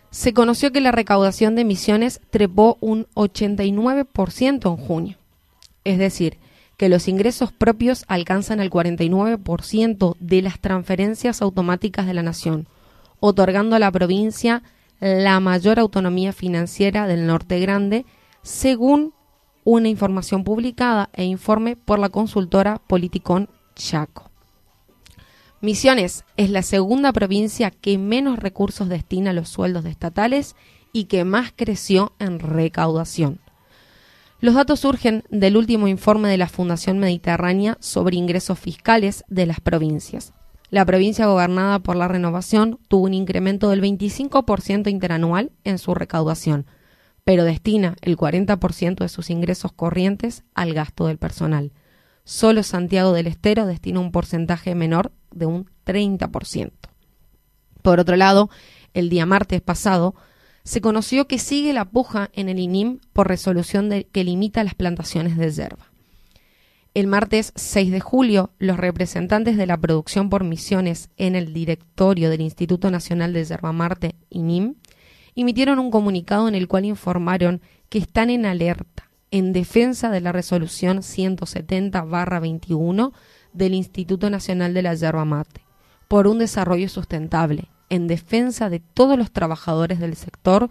se 0.09 0.33
conoció 0.33 0.71
que 0.71 0.81
la 0.81 0.91
recaudación 0.91 1.55
de 1.55 1.63
emisiones 1.63 2.21
trepó 2.29 2.77
un 2.79 3.05
89% 3.15 4.69
en 4.69 4.77
junio. 4.77 5.17
Es 5.83 5.97
decir, 5.97 6.37
que 6.77 6.89
los 6.89 7.07
ingresos 7.07 7.51
propios 7.51 8.05
alcanzan 8.07 8.59
el 8.59 8.69
49% 8.69 10.15
de 10.19 10.41
las 10.41 10.59
transferencias 10.59 11.41
automáticas 11.41 12.05
de 12.05 12.13
la 12.13 12.23
nación, 12.23 12.67
otorgando 13.19 13.75
a 13.75 13.79
la 13.79 13.91
provincia 13.91 14.63
la 14.99 15.39
mayor 15.39 15.79
autonomía 15.79 16.33
financiera 16.33 17.07
del 17.07 17.27
Norte 17.27 17.59
Grande, 17.59 18.05
según 18.41 19.13
una 19.63 19.89
información 19.89 20.43
publicada 20.43 21.09
e 21.13 21.23
informe 21.25 21.75
por 21.75 21.99
la 21.99 22.09
consultora 22.09 22.81
Politicón 22.87 23.49
Chaco. 23.75 24.29
Misiones 25.61 26.25
es 26.37 26.51
la 26.51 26.61
segunda 26.61 27.11
provincia 27.11 27.71
que 27.71 27.97
menos 27.97 28.37
recursos 28.37 28.87
destina 28.87 29.31
a 29.31 29.33
los 29.33 29.49
sueldos 29.49 29.85
estatales 29.85 30.55
y 30.93 31.05
que 31.05 31.25
más 31.25 31.51
creció 31.55 32.13
en 32.19 32.39
recaudación. 32.39 33.39
Los 34.39 34.53
datos 34.53 34.81
surgen 34.81 35.23
del 35.31 35.57
último 35.57 35.87
informe 35.87 36.29
de 36.29 36.37
la 36.37 36.47
Fundación 36.47 36.99
Mediterránea 36.99 37.77
sobre 37.79 38.17
ingresos 38.17 38.59
fiscales 38.59 39.23
de 39.27 39.47
las 39.47 39.59
provincias. 39.59 40.33
La 40.69 40.85
provincia 40.85 41.27
gobernada 41.27 41.79
por 41.79 41.95
la 41.95 42.07
renovación 42.07 42.79
tuvo 42.87 43.05
un 43.05 43.13
incremento 43.13 43.69
del 43.69 43.81
25% 43.81 44.89
interanual 44.89 45.51
en 45.63 45.77
su 45.77 45.93
recaudación, 45.93 46.65
pero 47.23 47.43
destina 47.43 47.95
el 48.01 48.17
40% 48.17 48.95
de 48.97 49.09
sus 49.09 49.29
ingresos 49.29 49.71
corrientes 49.71 50.43
al 50.53 50.73
gasto 50.73 51.07
del 51.07 51.17
personal. 51.17 51.71
Solo 52.23 52.63
Santiago 52.63 53.13
del 53.13 53.27
Estero 53.27 53.67
destina 53.67 53.99
un 53.99 54.11
porcentaje 54.11 54.73
menor 54.73 55.11
de 55.31 55.45
un 55.45 55.69
30%. 55.85 56.71
Por 57.83 57.99
otro 57.99 58.15
lado, 58.15 58.49
el 58.95 59.09
día 59.09 59.27
martes 59.27 59.61
pasado, 59.61 60.15
se 60.63 60.81
conoció 60.81 61.27
que 61.27 61.37
sigue 61.37 61.73
la 61.73 61.85
puja 61.85 62.31
en 62.33 62.49
el 62.49 62.57
INIM 62.57 62.99
por 63.13 63.27
resolución 63.27 63.91
que 64.11 64.23
limita 64.23 64.63
las 64.63 64.73
plantaciones 64.73 65.37
de 65.37 65.51
yerba. 65.51 65.91
El 66.95 67.05
martes 67.07 67.51
6 67.55 67.91
de 67.91 67.99
julio, 67.99 68.51
los 68.57 68.77
representantes 68.77 69.57
de 69.57 69.65
la 69.65 69.75
producción 69.75 70.29
por 70.29 70.45
misiones 70.45 71.09
en 71.17 71.35
el 71.35 71.53
directorio 71.53 72.29
del 72.29 72.39
Instituto 72.39 72.89
Nacional 72.89 73.33
de 73.33 73.43
Yerba 73.43 73.73
Marte, 73.73 74.15
INIM, 74.29 74.75
emitieron 75.35 75.79
un 75.79 75.91
comunicado 75.91 76.47
en 76.47 76.55
el 76.55 76.69
cual 76.69 76.85
informaron 76.85 77.59
que 77.89 77.97
están 77.97 78.29
en 78.29 78.45
alerta 78.45 79.11
en 79.29 79.51
defensa 79.51 80.09
de 80.09 80.21
la 80.21 80.31
resolución 80.31 80.99
170-21 80.99 83.11
del 83.51 83.73
Instituto 83.73 84.29
Nacional 84.29 84.73
de 84.73 84.83
la 84.83 84.93
Yerba 84.93 85.25
Mate, 85.25 85.65
por 86.07 86.27
un 86.27 86.39
desarrollo 86.39 86.87
sustentable, 86.87 87.67
en 87.89 88.07
defensa 88.07 88.69
de 88.69 88.79
todos 88.79 89.17
los 89.17 89.31
trabajadores 89.31 89.99
del 89.99 90.15
sector 90.15 90.69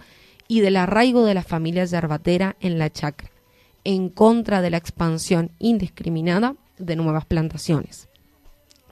y 0.48 0.60
del 0.60 0.76
arraigo 0.76 1.26
de 1.26 1.34
la 1.34 1.42
familia 1.42 1.84
yerbatera 1.84 2.56
en 2.60 2.78
la 2.78 2.88
chacra, 2.88 3.28
en 3.84 4.08
contra 4.08 4.60
de 4.60 4.70
la 4.70 4.78
expansión 4.78 5.52
indiscriminada 5.58 6.56
de 6.78 6.96
nuevas 6.96 7.24
plantaciones. 7.26 8.08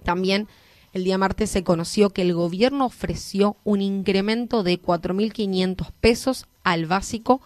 También 0.04 0.48
el 0.92 1.04
día 1.04 1.16
martes 1.16 1.50
se 1.50 1.64
conoció 1.64 2.10
que 2.10 2.22
el 2.22 2.34
gobierno 2.34 2.84
ofreció 2.84 3.56
un 3.64 3.80
incremento 3.80 4.62
de 4.62 4.80
4.500 4.80 5.90
pesos 6.00 6.46
al 6.64 6.86
básico 6.86 7.40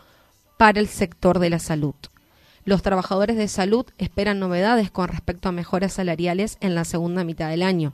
para 0.59 0.81
el 0.81 0.89
sector 0.89 1.39
de 1.39 1.51
la 1.51 1.61
salud. 1.61 1.95
Los 2.65 2.83
trabajadores 2.83 3.37
de 3.37 3.47
salud 3.47 3.87
esperan 3.99 4.41
novedades 4.41 4.91
con 4.91 5.07
respecto 5.07 5.49
a 5.49 5.53
mejoras 5.53 5.93
salariales 5.93 6.59
en 6.61 6.75
la 6.75 6.85
segunda 6.85 7.23
mitad 7.23 7.49
del 7.49 7.63
año. 7.63 7.93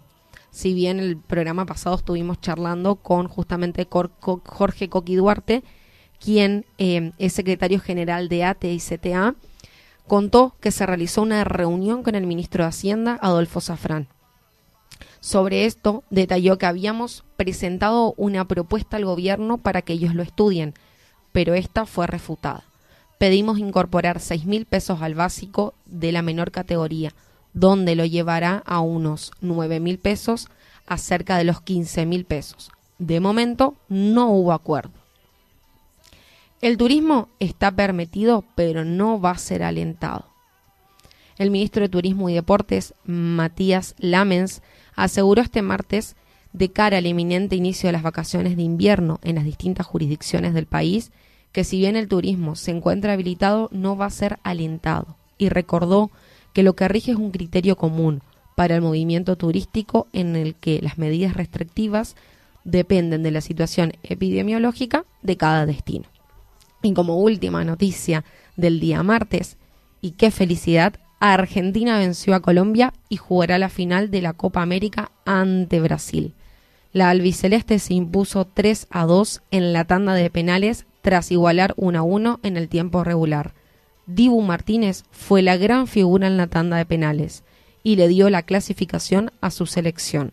Si 0.50 0.72
bien 0.72 0.98
el 0.98 1.18
programa 1.18 1.66
pasado 1.66 1.96
estuvimos 1.96 2.40
charlando 2.40 2.96
con 2.96 3.28
justamente 3.28 3.86
Jorge 3.90 4.88
Coqui 4.88 5.16
Duarte, 5.16 5.62
quien 6.22 6.64
eh, 6.78 7.12
es 7.18 7.32
secretario 7.32 7.80
general 7.80 8.28
de 8.28 8.44
ATE 8.44 8.72
y 8.72 8.78
CTA, 8.78 9.34
contó 10.06 10.54
que 10.60 10.70
se 10.70 10.86
realizó 10.86 11.22
una 11.22 11.44
reunión 11.44 12.02
con 12.02 12.14
el 12.14 12.26
ministro 12.26 12.64
de 12.64 12.68
Hacienda, 12.68 13.18
Adolfo 13.22 13.60
Safrán. 13.60 14.08
Sobre 15.20 15.64
esto, 15.66 16.02
detalló 16.10 16.58
que 16.58 16.66
habíamos 16.66 17.24
presentado 17.36 18.14
una 18.16 18.46
propuesta 18.46 18.96
al 18.96 19.04
gobierno 19.04 19.58
para 19.58 19.82
que 19.82 19.92
ellos 19.92 20.14
lo 20.14 20.22
estudien, 20.22 20.74
pero 21.32 21.54
esta 21.54 21.86
fue 21.86 22.06
refutada 22.06 22.64
pedimos 23.22 23.60
incorporar 23.60 24.18
seis 24.18 24.46
mil 24.46 24.66
pesos 24.66 25.00
al 25.00 25.14
básico 25.14 25.74
de 25.86 26.10
la 26.10 26.22
menor 26.22 26.50
categoría, 26.50 27.14
donde 27.52 27.94
lo 27.94 28.04
llevará 28.04 28.64
a 28.66 28.80
unos 28.80 29.30
nueve 29.40 29.78
mil 29.78 30.00
pesos 30.00 30.48
a 30.88 30.98
cerca 30.98 31.36
de 31.36 31.44
los 31.44 31.60
quince 31.60 32.04
mil 32.04 32.24
pesos. 32.24 32.72
De 32.98 33.20
momento 33.20 33.76
no 33.88 34.28
hubo 34.32 34.52
acuerdo. 34.52 35.01
El 36.62 36.76
turismo 36.76 37.28
está 37.40 37.72
permitido, 37.72 38.44
pero 38.54 38.84
no 38.84 39.20
va 39.20 39.32
a 39.32 39.38
ser 39.38 39.64
alentado. 39.64 40.26
El 41.36 41.50
ministro 41.50 41.82
de 41.82 41.88
Turismo 41.88 42.28
y 42.28 42.34
Deportes, 42.34 42.94
Matías 43.04 43.96
Lamens, 43.98 44.62
aseguró 44.94 45.42
este 45.42 45.60
martes, 45.60 46.14
de 46.52 46.70
cara 46.70 46.98
al 46.98 47.06
inminente 47.06 47.56
inicio 47.56 47.88
de 47.88 47.94
las 47.94 48.04
vacaciones 48.04 48.56
de 48.56 48.62
invierno 48.62 49.18
en 49.24 49.34
las 49.34 49.44
distintas 49.44 49.86
jurisdicciones 49.86 50.54
del 50.54 50.66
país, 50.66 51.10
que 51.50 51.64
si 51.64 51.78
bien 51.78 51.96
el 51.96 52.06
turismo 52.06 52.54
se 52.54 52.70
encuentra 52.70 53.14
habilitado, 53.14 53.68
no 53.72 53.96
va 53.96 54.06
a 54.06 54.10
ser 54.10 54.38
alentado, 54.44 55.16
y 55.38 55.48
recordó 55.48 56.12
que 56.52 56.62
lo 56.62 56.76
que 56.76 56.86
rige 56.86 57.10
es 57.10 57.16
un 57.16 57.32
criterio 57.32 57.74
común 57.74 58.22
para 58.54 58.76
el 58.76 58.82
movimiento 58.82 59.34
turístico 59.34 60.06
en 60.12 60.36
el 60.36 60.54
que 60.54 60.80
las 60.80 60.96
medidas 60.96 61.34
restrictivas 61.34 62.14
dependen 62.62 63.24
de 63.24 63.32
la 63.32 63.40
situación 63.40 63.94
epidemiológica 64.04 65.04
de 65.22 65.36
cada 65.36 65.66
destino. 65.66 66.11
Y 66.82 66.92
como 66.94 67.18
última 67.18 67.64
noticia 67.64 68.24
del 68.56 68.80
día 68.80 69.02
martes, 69.02 69.56
y 70.00 70.12
qué 70.12 70.30
felicidad, 70.30 70.94
Argentina 71.20 71.98
venció 71.98 72.34
a 72.34 72.40
Colombia 72.40 72.92
y 73.08 73.16
jugará 73.16 73.58
la 73.58 73.68
final 73.68 74.10
de 74.10 74.22
la 74.22 74.32
Copa 74.32 74.60
América 74.60 75.12
ante 75.24 75.80
Brasil. 75.80 76.34
La 76.92 77.10
albiceleste 77.10 77.78
se 77.78 77.94
impuso 77.94 78.44
3 78.44 78.88
a 78.90 79.06
2 79.06 79.42
en 79.52 79.72
la 79.72 79.84
tanda 79.84 80.14
de 80.14 80.28
penales 80.28 80.84
tras 81.00 81.30
igualar 81.30 81.74
1 81.76 81.98
a 81.98 82.02
1 82.02 82.40
en 82.42 82.56
el 82.56 82.68
tiempo 82.68 83.04
regular. 83.04 83.54
Dibu 84.06 84.42
Martínez 84.42 85.04
fue 85.12 85.42
la 85.42 85.56
gran 85.56 85.86
figura 85.86 86.26
en 86.26 86.36
la 86.36 86.48
tanda 86.48 86.76
de 86.76 86.86
penales 86.86 87.44
y 87.84 87.96
le 87.96 88.08
dio 88.08 88.28
la 88.28 88.42
clasificación 88.42 89.30
a 89.40 89.50
su 89.50 89.66
selección. 89.66 90.32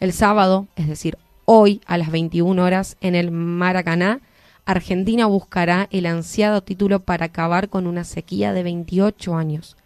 El 0.00 0.12
sábado, 0.12 0.66
es 0.76 0.88
decir, 0.88 1.16
hoy 1.44 1.80
a 1.86 1.98
las 1.98 2.10
21 2.10 2.62
horas 2.62 2.96
en 3.00 3.14
el 3.14 3.30
Maracaná, 3.30 4.20
Argentina 4.66 5.24
buscará 5.26 5.88
el 5.92 6.06
ansiado 6.06 6.60
título 6.60 6.98
para 7.00 7.26
acabar 7.26 7.68
con 7.68 7.86
una 7.86 8.02
sequía 8.02 8.52
de 8.52 8.64
28 8.64 9.36
años. 9.36 9.76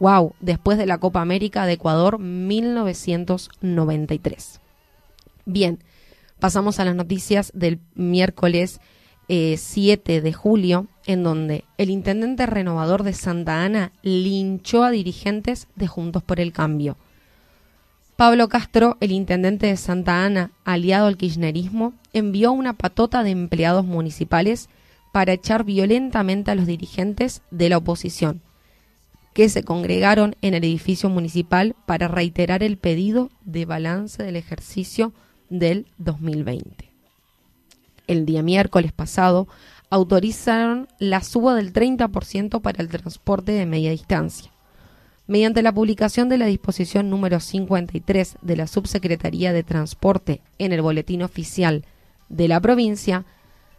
¡Wow! 0.00 0.32
Después 0.40 0.78
de 0.78 0.86
la 0.86 0.96
Copa 0.98 1.20
América 1.20 1.66
de 1.66 1.74
Ecuador 1.74 2.18
1993. 2.18 4.60
Bien, 5.44 5.80
pasamos 6.40 6.80
a 6.80 6.86
las 6.86 6.94
noticias 6.94 7.52
del 7.54 7.78
miércoles 7.94 8.80
eh, 9.28 9.56
7 9.58 10.22
de 10.22 10.32
julio, 10.32 10.86
en 11.06 11.22
donde 11.22 11.64
el 11.76 11.90
intendente 11.90 12.46
renovador 12.46 13.02
de 13.02 13.12
Santa 13.12 13.64
Ana 13.64 13.92
linchó 14.02 14.82
a 14.82 14.90
dirigentes 14.90 15.68
de 15.76 15.88
Juntos 15.88 16.22
por 16.22 16.40
el 16.40 16.52
Cambio. 16.52 16.96
Pablo 18.16 18.48
Castro, 18.48 18.96
el 19.00 19.12
intendente 19.12 19.66
de 19.66 19.76
Santa 19.76 20.24
Ana, 20.24 20.50
aliado 20.64 21.06
al 21.06 21.18
kirchnerismo, 21.18 21.92
envió 22.14 22.50
una 22.52 22.72
patota 22.72 23.22
de 23.22 23.30
empleados 23.30 23.84
municipales 23.84 24.70
para 25.12 25.34
echar 25.34 25.64
violentamente 25.64 26.50
a 26.50 26.54
los 26.54 26.66
dirigentes 26.66 27.42
de 27.50 27.68
la 27.68 27.76
oposición, 27.76 28.40
que 29.34 29.50
se 29.50 29.64
congregaron 29.64 30.34
en 30.40 30.54
el 30.54 30.64
edificio 30.64 31.10
municipal 31.10 31.76
para 31.84 32.08
reiterar 32.08 32.62
el 32.62 32.78
pedido 32.78 33.28
de 33.44 33.66
balance 33.66 34.22
del 34.22 34.36
ejercicio 34.36 35.12
del 35.50 35.84
2020. 35.98 36.88
El 38.06 38.24
día 38.24 38.42
miércoles 38.42 38.92
pasado 38.92 39.46
autorizaron 39.90 40.88
la 40.98 41.22
suba 41.22 41.54
del 41.54 41.74
30% 41.74 42.62
para 42.62 42.82
el 42.82 42.88
transporte 42.88 43.52
de 43.52 43.66
media 43.66 43.90
distancia. 43.90 44.55
Mediante 45.28 45.62
la 45.62 45.72
publicación 45.72 46.28
de 46.28 46.38
la 46.38 46.46
disposición 46.46 47.10
número 47.10 47.40
53 47.40 48.36
de 48.42 48.56
la 48.56 48.68
Subsecretaría 48.68 49.52
de 49.52 49.64
Transporte 49.64 50.40
en 50.58 50.72
el 50.72 50.82
Boletín 50.82 51.22
Oficial 51.22 51.84
de 52.28 52.46
la 52.46 52.60
provincia, 52.60 53.24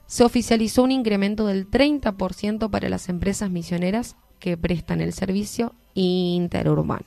se 0.07 0.25
oficializó 0.25 0.83
un 0.83 0.91
incremento 0.91 1.45
del 1.45 1.69
30% 1.69 2.69
para 2.69 2.89
las 2.89 3.07
empresas 3.07 3.49
misioneras 3.49 4.17
que 4.39 4.57
prestan 4.57 4.99
el 4.99 5.13
servicio 5.13 5.73
interurbano. 5.93 7.05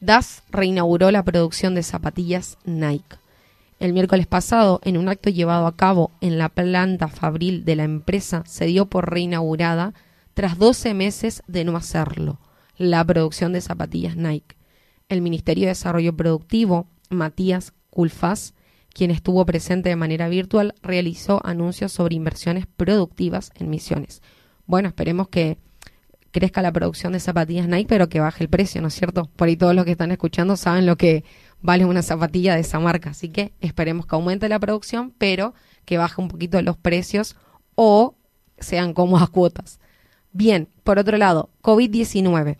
DAS 0.00 0.42
reinauguró 0.50 1.10
la 1.10 1.22
producción 1.22 1.74
de 1.74 1.82
zapatillas 1.82 2.58
Nike. 2.66 3.16
El 3.80 3.94
miércoles 3.94 4.26
pasado, 4.26 4.80
en 4.84 4.98
un 4.98 5.08
acto 5.08 5.30
llevado 5.30 5.66
a 5.66 5.76
cabo 5.76 6.10
en 6.20 6.36
la 6.36 6.50
planta 6.50 7.08
fabril 7.08 7.64
de 7.64 7.76
la 7.76 7.84
empresa, 7.84 8.42
se 8.46 8.66
dio 8.66 8.84
por 8.84 9.10
reinaugurada 9.10 9.94
tras 10.34 10.58
12 10.58 10.92
meses 10.92 11.42
de 11.46 11.64
no 11.64 11.76
hacerlo 11.78 12.38
la 12.76 13.04
producción 13.04 13.52
de 13.52 13.60
zapatillas 13.60 14.16
Nike. 14.16 14.56
El 15.08 15.22
Ministerio 15.22 15.64
de 15.64 15.68
Desarrollo 15.68 16.16
Productivo, 16.16 16.88
Matías 17.10 17.72
Culfaz, 17.90 18.54
quien 18.92 19.10
estuvo 19.10 19.44
presente 19.44 19.88
de 19.88 19.96
manera 19.96 20.28
virtual, 20.28 20.74
realizó 20.82 21.40
anuncios 21.44 21.92
sobre 21.92 22.16
inversiones 22.16 22.66
productivas 22.66 23.50
en 23.54 23.70
Misiones. 23.70 24.22
Bueno, 24.66 24.88
esperemos 24.88 25.28
que 25.28 25.58
crezca 26.32 26.60
la 26.62 26.72
producción 26.72 27.12
de 27.12 27.20
zapatillas 27.20 27.68
Nike, 27.68 27.88
pero 27.88 28.08
que 28.08 28.20
baje 28.20 28.44
el 28.44 28.50
precio, 28.50 28.80
¿no 28.82 28.88
es 28.88 28.94
cierto? 28.94 29.30
Por 29.36 29.48
ahí 29.48 29.56
todos 29.56 29.74
los 29.74 29.84
que 29.84 29.92
están 29.92 30.10
escuchando 30.10 30.56
saben 30.56 30.86
lo 30.86 30.96
que 30.96 31.24
vale 31.62 31.84
una 31.84 32.02
zapatilla 32.02 32.54
de 32.54 32.60
esa 32.60 32.78
marca, 32.78 33.10
así 33.10 33.28
que 33.28 33.52
esperemos 33.60 34.06
que 34.06 34.16
aumente 34.16 34.48
la 34.48 34.58
producción, 34.58 35.14
pero 35.16 35.54
que 35.84 35.98
baje 35.98 36.20
un 36.20 36.28
poquito 36.28 36.60
los 36.62 36.76
precios 36.76 37.36
o 37.74 38.16
sean 38.58 38.92
cómodas 38.92 39.30
cuotas. 39.30 39.80
Bien, 40.32 40.68
por 40.84 40.98
otro 40.98 41.16
lado, 41.16 41.50
COVID-19. 41.62 42.58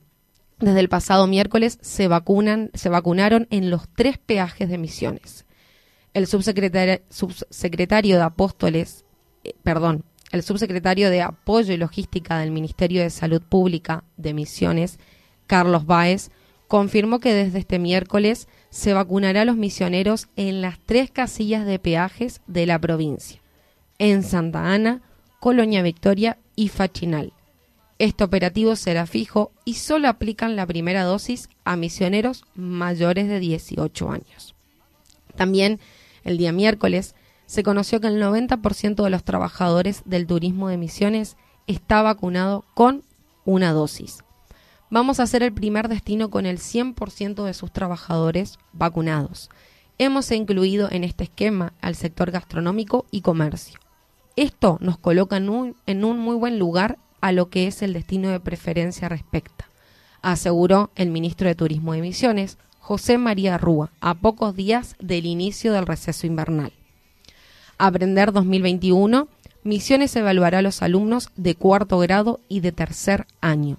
Desde 0.58 0.80
el 0.80 0.88
pasado 0.88 1.26
miércoles 1.26 1.78
se, 1.82 2.08
vacunan, 2.08 2.70
se 2.72 2.88
vacunaron 2.88 3.46
en 3.50 3.68
los 3.68 3.88
tres 3.94 4.16
peajes 4.18 4.68
de 4.70 4.78
Misiones. 4.78 5.44
El 6.14 6.26
subsecretario, 6.26 8.16
de 8.16 8.22
Apóstoles, 8.22 9.04
eh, 9.44 9.52
perdón, 9.62 10.04
el 10.32 10.42
subsecretario 10.42 11.10
de 11.10 11.20
Apoyo 11.20 11.74
y 11.74 11.76
Logística 11.76 12.38
del 12.38 12.52
Ministerio 12.52 13.02
de 13.02 13.10
Salud 13.10 13.42
Pública 13.42 14.04
de 14.16 14.32
Misiones, 14.32 14.98
Carlos 15.46 15.84
Báez, 15.84 16.30
confirmó 16.68 17.20
que 17.20 17.34
desde 17.34 17.58
este 17.58 17.78
miércoles 17.78 18.48
se 18.70 18.94
vacunará 18.94 19.42
a 19.42 19.44
los 19.44 19.56
misioneros 19.56 20.28
en 20.36 20.62
las 20.62 20.78
tres 20.78 21.10
casillas 21.10 21.66
de 21.66 21.78
peajes 21.78 22.40
de 22.46 22.64
la 22.64 22.80
provincia, 22.80 23.40
en 23.98 24.22
Santa 24.22 24.72
Ana, 24.72 25.02
Colonia 25.38 25.82
Victoria 25.82 26.38
y 26.56 26.68
Fachinal. 26.68 27.32
Este 27.98 28.24
operativo 28.24 28.76
será 28.76 29.06
fijo 29.06 29.52
y 29.64 29.74
solo 29.74 30.08
aplican 30.08 30.54
la 30.54 30.66
primera 30.66 31.04
dosis 31.04 31.48
a 31.64 31.76
misioneros 31.76 32.44
mayores 32.54 33.28
de 33.28 33.40
18 33.40 34.10
años. 34.10 34.54
También 35.34 35.80
el 36.24 36.36
día 36.36 36.52
miércoles 36.52 37.14
se 37.46 37.62
conoció 37.62 38.00
que 38.00 38.08
el 38.08 38.20
90% 38.20 39.02
de 39.02 39.10
los 39.10 39.24
trabajadores 39.24 40.02
del 40.04 40.26
turismo 40.26 40.68
de 40.68 40.76
misiones 40.76 41.36
está 41.66 42.02
vacunado 42.02 42.64
con 42.74 43.02
una 43.44 43.72
dosis. 43.72 44.24
Vamos 44.90 45.18
a 45.18 45.26
ser 45.26 45.42
el 45.42 45.52
primer 45.52 45.88
destino 45.88 46.30
con 46.30 46.44
el 46.46 46.58
100% 46.58 47.44
de 47.44 47.54
sus 47.54 47.72
trabajadores 47.72 48.58
vacunados. 48.72 49.50
Hemos 49.98 50.30
incluido 50.30 50.88
en 50.90 51.02
este 51.02 51.24
esquema 51.24 51.72
al 51.80 51.94
sector 51.94 52.30
gastronómico 52.30 53.06
y 53.10 53.22
comercio. 53.22 53.80
Esto 54.36 54.76
nos 54.80 54.98
coloca 54.98 55.38
en 55.38 55.48
un, 55.48 55.76
en 55.86 56.04
un 56.04 56.18
muy 56.18 56.36
buen 56.36 56.58
lugar 56.58 56.98
a 57.20 57.32
lo 57.32 57.48
que 57.48 57.66
es 57.66 57.82
el 57.82 57.92
destino 57.92 58.28
de 58.30 58.40
preferencia 58.40 59.08
respecta, 59.08 59.68
aseguró 60.22 60.90
el 60.96 61.10
ministro 61.10 61.48
de 61.48 61.54
Turismo 61.54 61.92
de 61.92 62.00
Misiones, 62.00 62.58
José 62.80 63.18
María 63.18 63.58
Rúa, 63.58 63.90
a 64.00 64.14
pocos 64.14 64.54
días 64.54 64.96
del 65.00 65.26
inicio 65.26 65.72
del 65.72 65.86
receso 65.86 66.26
invernal. 66.26 66.72
Aprender 67.78 68.32
2021, 68.32 69.28
Misiones 69.64 70.14
evaluará 70.14 70.58
a 70.58 70.62
los 70.62 70.80
alumnos 70.82 71.30
de 71.36 71.56
cuarto 71.56 71.98
grado 71.98 72.38
y 72.48 72.60
de 72.60 72.70
tercer 72.70 73.26
año. 73.40 73.78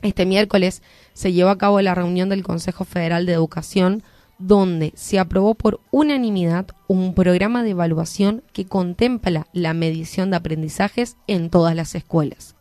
Este 0.00 0.24
miércoles 0.24 0.82
se 1.12 1.32
llevó 1.32 1.50
a 1.50 1.58
cabo 1.58 1.80
la 1.82 1.94
reunión 1.94 2.28
del 2.30 2.42
Consejo 2.42 2.84
Federal 2.84 3.26
de 3.26 3.34
Educación, 3.34 4.02
donde 4.38 4.92
se 4.96 5.18
aprobó 5.18 5.54
por 5.54 5.80
unanimidad 5.90 6.66
un 6.88 7.14
programa 7.14 7.62
de 7.62 7.70
evaluación 7.70 8.42
que 8.52 8.66
contempla 8.66 9.46
la 9.52 9.74
medición 9.74 10.30
de 10.30 10.36
aprendizajes 10.36 11.16
en 11.26 11.50
todas 11.50 11.76
las 11.76 11.94
escuelas. 11.94 12.54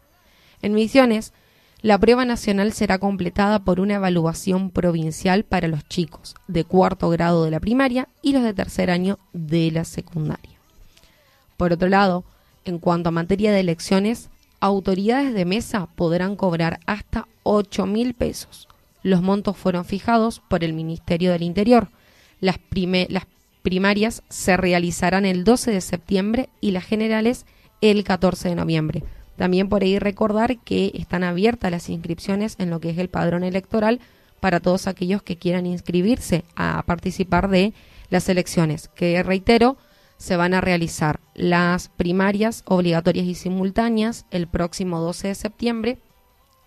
En 0.62 0.74
Misiones, 0.74 1.34
la 1.82 1.98
prueba 1.98 2.26
nacional 2.26 2.74
será 2.74 3.00
completada 3.00 3.64
por 3.64 3.80
una 3.80 3.96
evaluación 3.96 4.70
provincial 4.70 5.44
para 5.44 5.68
los 5.68 5.88
chicos 5.88 6.36
de 6.48 6.64
cuarto 6.64 7.10
grado 7.10 7.44
de 7.44 7.52
la 7.52 7.60
primaria 7.60 8.08
y 8.22 8.34
los 8.34 8.44
de 8.44 8.54
tercer 8.54 8.92
año 8.92 9.18
de 9.34 9.72
la 9.72 9.84
secundaria. 9.84 10.60
Por 11.58 11.74
otro 11.74 11.90
lado, 11.90 12.24
en 12.66 12.78
cuanto 12.78 13.10
a 13.10 13.12
materia 13.12 13.52
de 13.52 13.62
elecciones, 13.62 14.30
autoridades 14.60 15.34
de 15.34 15.46
mesa 15.46 15.88
podrán 15.96 16.36
cobrar 16.36 16.80
hasta 16.86 17.28
8 17.44 17.88
mil 17.88 18.14
pesos. 18.14 18.68
Los 19.04 19.22
montos 19.22 19.58
fueron 19.58 19.86
fijados 19.86 20.42
por 20.48 20.64
el 20.64 20.74
Ministerio 20.74 21.32
del 21.32 21.44
Interior. 21.44 21.90
Las, 22.40 22.58
primarias 23.62 24.24
se 24.30 24.58
realizarán 24.58 25.26
el 25.26 25.44
12 25.44 25.72
de 25.72 25.82
septiembre 25.82 26.50
y 26.62 26.72
las 26.72 26.84
generales 26.84 27.46
el 27.82 28.04
14 28.04 28.50
de 28.50 28.56
noviembre 28.56 29.04
también 29.42 29.70
por 29.70 29.82
ahí 29.82 29.98
recordar 29.98 30.60
que 30.60 30.92
están 30.94 31.24
abiertas 31.24 31.72
las 31.72 31.90
inscripciones 31.90 32.56
en 32.60 32.70
lo 32.70 32.80
que 32.80 32.92
es 32.92 33.00
el 33.00 33.10
padrón 33.10 33.44
electoral 33.44 34.00
para 34.40 34.60
todos 34.60 34.86
aquellos 34.86 35.24
que 35.24 35.36
quieran 35.36 35.66
inscribirse 35.66 36.44
a 36.56 36.84
participar 36.84 37.50
de 37.50 37.74
las 38.12 38.30
elecciones, 38.30 38.90
que 38.90 39.24
reitero, 39.24 39.78
se 40.18 40.36
van 40.36 40.54
a 40.54 40.62
realizar 40.62 41.20
las 41.34 41.90
primarias 41.90 42.62
obligatorias 42.68 43.26
y 43.26 43.34
simultáneas 43.34 44.28
el 44.30 44.46
próximo 44.46 45.00
12 45.00 45.30
de 45.30 45.36
septiembre 45.36 45.98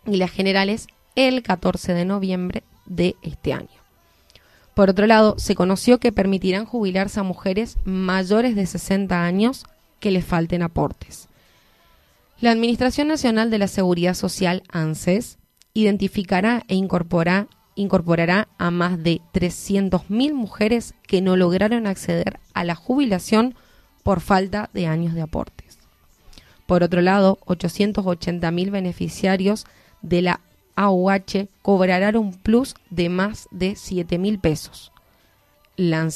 y 0.05 0.17
las 0.17 0.33
generales 0.33 0.89
el 1.15 1.43
14 1.43 1.95
de 1.95 2.05
noviembre 2.05 2.63
de 2.87 3.17
este 3.23 3.53
año. 3.53 3.69
Por 4.75 4.91
otro 4.91 5.07
lado, 5.07 5.37
se 5.39 5.55
conoció 5.55 6.01
que 6.01 6.13
permitirán 6.13 6.67
jubilarse 6.67 7.21
a 7.21 7.23
mujeres 7.23 7.77
mayores 7.85 8.57
de 8.57 8.67
60 8.67 9.25
años 9.25 9.65
que 10.01 10.11
les 10.11 10.25
falten 10.25 10.63
aportes. 10.63 11.29
La 12.41 12.51
Administración 12.51 13.09
Nacional 13.09 13.51
de 13.51 13.59
la 13.59 13.69
Seguridad 13.69 14.15
Social, 14.15 14.65
ANSES, 14.69 15.39
identificará 15.73 16.65
e 16.69 16.75
incorporará 16.75 18.49
a 18.59 18.71
más 18.71 19.03
de 19.03 19.21
300.000 19.33 20.35
mujeres 20.35 20.95
que 21.07 21.23
no 21.23 21.37
lograron 21.37 21.87
acceder 21.87 22.41
a 22.53 22.65
la 22.65 22.75
jubilación 22.75 23.55
por 24.03 24.21
falta 24.21 24.71
de 24.75 24.87
años 24.89 25.15
de 25.15 25.23
aportes. 25.23 25.79
Por 26.67 26.83
otro 26.83 27.01
lado, 27.01 27.39
880.000 27.47 28.71
beneficiarios 28.71 29.67
de 30.03 30.23
la 30.23 30.41
AUH 30.77 31.49
cobrarán 31.63 32.17
un 32.17 32.33
plus 32.33 32.75
de 32.91 33.09
más 33.09 33.49
de 33.51 33.73
7.000 33.73 34.41
pesos. 34.41 34.93
La 35.77 36.09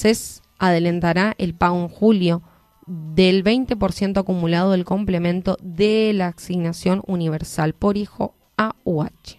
adelantará 0.58 1.34
el 1.38 1.54
pago 1.54 1.80
en 1.80 1.88
julio 1.88 2.42
del 2.86 3.44
20% 3.44 4.18
acumulado 4.18 4.72
del 4.72 4.84
complemento 4.84 5.56
de 5.60 6.12
la 6.14 6.28
asignación 6.28 7.02
universal 7.06 7.74
por 7.74 7.96
hijo 7.96 8.34
AUH. 8.56 9.38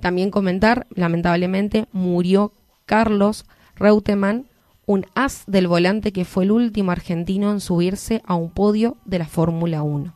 También 0.00 0.30
comentar, 0.30 0.86
lamentablemente, 0.90 1.86
murió 1.92 2.52
Carlos 2.86 3.46
Reutemann, 3.76 4.46
un 4.86 5.06
as 5.14 5.44
del 5.46 5.66
volante 5.66 6.12
que 6.12 6.24
fue 6.24 6.44
el 6.44 6.50
último 6.50 6.92
argentino 6.92 7.50
en 7.50 7.60
subirse 7.60 8.22
a 8.26 8.34
un 8.34 8.50
podio 8.50 8.96
de 9.04 9.18
la 9.18 9.26
Fórmula 9.26 9.82
1. 9.82 10.14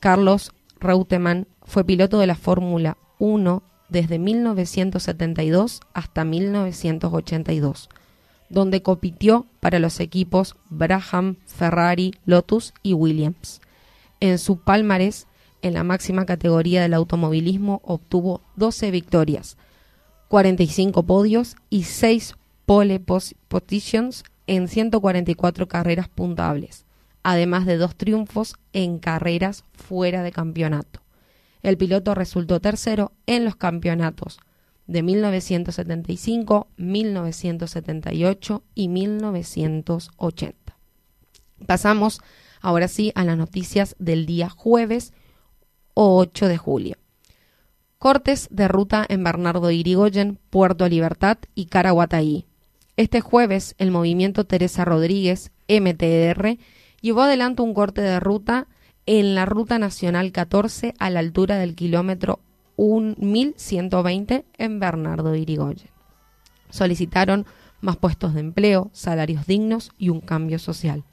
Carlos 0.00 0.52
Reutemann 0.80 1.46
fue 1.62 1.84
piloto 1.84 2.18
de 2.18 2.26
la 2.26 2.34
Fórmula 2.34 2.96
1 3.18 3.62
desde 3.88 4.18
1972 4.18 5.80
hasta 5.94 6.24
1982 6.24 7.88
donde 8.48 8.82
compitió 8.82 9.46
para 9.60 9.78
los 9.78 10.00
equipos 10.00 10.56
Braham, 10.70 11.36
Ferrari, 11.46 12.14
Lotus 12.24 12.74
y 12.82 12.92
Williams. 12.92 13.60
En 14.20 14.38
su 14.38 14.58
palmarés, 14.58 15.26
en 15.62 15.74
la 15.74 15.84
máxima 15.84 16.26
categoría 16.26 16.82
del 16.82 16.94
automovilismo, 16.94 17.80
obtuvo 17.84 18.42
12 18.56 18.90
victorias, 18.90 19.56
45 20.28 21.02
podios 21.04 21.56
y 21.70 21.84
6 21.84 22.36
pole 22.66 23.00
positions 23.48 24.24
en 24.46 24.68
144 24.68 25.68
carreras 25.68 26.08
puntables, 26.08 26.85
además 27.26 27.66
de 27.66 27.76
dos 27.76 27.96
triunfos 27.96 28.54
en 28.72 29.00
carreras 29.00 29.64
fuera 29.72 30.22
de 30.22 30.30
campeonato. 30.30 31.02
El 31.60 31.76
piloto 31.76 32.14
resultó 32.14 32.60
tercero 32.60 33.10
en 33.26 33.44
los 33.44 33.56
campeonatos 33.56 34.38
de 34.86 35.02
1975, 35.02 36.68
1978 36.76 38.62
y 38.76 38.86
1980. 38.86 40.76
Pasamos 41.66 42.20
ahora 42.60 42.86
sí 42.86 43.10
a 43.16 43.24
las 43.24 43.36
noticias 43.36 43.96
del 43.98 44.24
día 44.24 44.48
jueves 44.48 45.12
8 45.94 46.46
de 46.46 46.58
julio. 46.58 46.96
Cortes 47.98 48.46
de 48.52 48.68
ruta 48.68 49.04
en 49.08 49.24
Bernardo 49.24 49.72
Irigoyen, 49.72 50.38
Puerto 50.48 50.88
Libertad 50.88 51.38
y 51.56 51.66
Caraguataí. 51.66 52.46
Este 52.96 53.20
jueves, 53.20 53.74
el 53.78 53.90
movimiento 53.90 54.46
Teresa 54.46 54.84
Rodríguez, 54.84 55.50
MTR, 55.68 56.56
llevó 57.06 57.22
adelante 57.22 57.62
un 57.62 57.72
corte 57.72 58.00
de 58.00 58.18
ruta 58.18 58.66
en 59.06 59.36
la 59.36 59.46
Ruta 59.46 59.78
Nacional 59.78 60.32
14 60.32 60.92
a 60.98 61.08
la 61.08 61.20
altura 61.20 61.56
del 61.56 61.76
kilómetro 61.76 62.40
1120 62.76 64.44
en 64.58 64.80
Bernardo 64.80 65.36
Irigoyen. 65.36 65.88
Solicitaron 66.68 67.46
más 67.80 67.96
puestos 67.96 68.34
de 68.34 68.40
empleo, 68.40 68.90
salarios 68.92 69.46
dignos 69.46 69.92
y 69.96 70.08
un 70.08 70.20
cambio 70.20 70.58
social. 70.58 71.04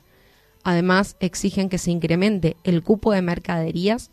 Además, 0.63 1.15
exigen 1.19 1.69
que 1.69 1.77
se 1.77 1.91
incremente 1.91 2.57
el 2.63 2.81
cupo 2.81 3.11
de 3.11 3.21
mercaderías. 3.21 4.09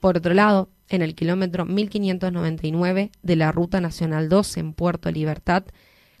Por 0.00 0.16
otro 0.16 0.32
lado, 0.32 0.70
en 0.88 1.02
el 1.02 1.14
kilómetro 1.14 1.66
1599 1.66 3.10
de 3.22 3.36
la 3.36 3.52
Ruta 3.52 3.82
Nacional 3.82 4.30
12 4.30 4.60
en 4.60 4.72
Puerto 4.72 5.10
Libertad, 5.10 5.64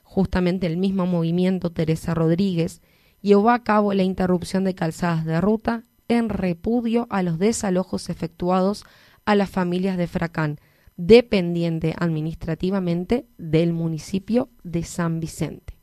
justamente 0.04 0.66
el 0.66 0.76
mismo 0.76 1.06
movimiento 1.06 1.70
Teresa 1.70 2.12
Rodríguez 2.12 2.82
llevó 3.20 3.50
a 3.50 3.62
cabo 3.62 3.94
la 3.94 4.02
interrupción 4.02 4.64
de 4.64 4.74
calzadas 4.74 5.24
de 5.24 5.40
ruta 5.40 5.84
en 6.08 6.28
repudio 6.28 7.06
a 7.10 7.22
los 7.22 7.38
desalojos 7.38 8.08
efectuados 8.08 8.84
a 9.24 9.34
las 9.34 9.50
familias 9.50 9.96
de 9.96 10.06
Fracán, 10.06 10.58
dependiente 10.96 11.94
administrativamente 11.98 13.26
del 13.36 13.72
municipio 13.72 14.48
de 14.64 14.82
San 14.84 15.20
Vicente. 15.20 15.78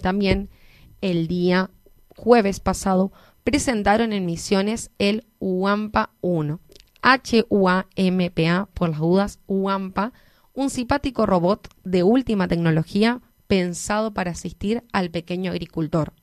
También 0.00 0.48
el 1.00 1.28
día 1.28 1.70
jueves 2.16 2.60
pasado 2.60 3.12
presentaron 3.42 4.12
en 4.12 4.24
Misiones 4.24 4.90
el 4.98 5.26
UAMPA 5.38 6.10
1, 6.20 6.60
H-U-A-M-P-A 7.02 8.68
por 8.72 8.88
las 8.88 8.98
dudas, 8.98 9.38
UAMPA, 9.46 10.12
un 10.54 10.70
simpático 10.70 11.26
robot 11.26 11.68
de 11.84 12.02
última 12.02 12.48
tecnología 12.48 13.20
pensado 13.46 14.14
para 14.14 14.30
asistir 14.30 14.84
al 14.92 15.10
pequeño 15.10 15.50
agricultor. 15.50 16.14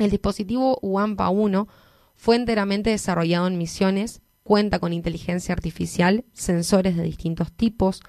El 0.00 0.10
dispositivo 0.10 0.78
UAMPA 0.80 1.28
1 1.28 1.68
fue 2.14 2.36
enteramente 2.36 2.88
desarrollado 2.88 3.46
en 3.46 3.58
Misiones 3.58 4.22
Cuenta 4.42 4.78
con 4.78 4.94
inteligencia 4.94 5.52
artificial, 5.52 6.24
sensores 6.32 6.96
de 6.96 7.02
distintos 7.02 7.52
tipos, 7.52 8.00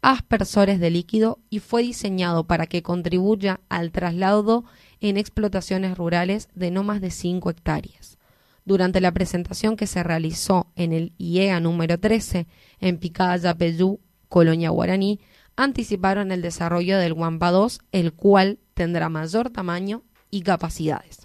aspersores 0.00 0.78
de 0.78 0.90
líquido 0.90 1.40
y 1.50 1.58
fue 1.58 1.82
diseñado 1.82 2.46
para 2.46 2.66
que 2.66 2.84
contribuya 2.84 3.60
al 3.68 3.90
traslado 3.90 4.64
en 5.00 5.16
explotaciones 5.16 5.98
rurales 5.98 6.48
de 6.54 6.70
no 6.70 6.84
más 6.84 7.00
de 7.00 7.10
5 7.10 7.50
hectáreas. 7.50 8.16
Durante 8.64 9.00
la 9.00 9.12
presentación 9.12 9.76
que 9.76 9.88
se 9.88 10.04
realizó 10.04 10.68
en 10.76 10.92
el 10.92 11.12
IEA 11.18 11.58
número 11.58 11.98
13 11.98 12.46
en 12.78 12.98
Picada 12.98 13.36
Yapeyú, 13.38 13.98
Colonia 14.28 14.70
Guaraní, 14.70 15.18
anticiparon 15.56 16.30
el 16.30 16.42
desarrollo 16.42 16.96
del 16.96 17.12
Wampa 17.12 17.50
2, 17.50 17.80
el 17.90 18.12
cual 18.12 18.60
tendrá 18.74 19.08
mayor 19.08 19.50
tamaño 19.50 20.04
y 20.34 20.42
capacidades. 20.42 21.23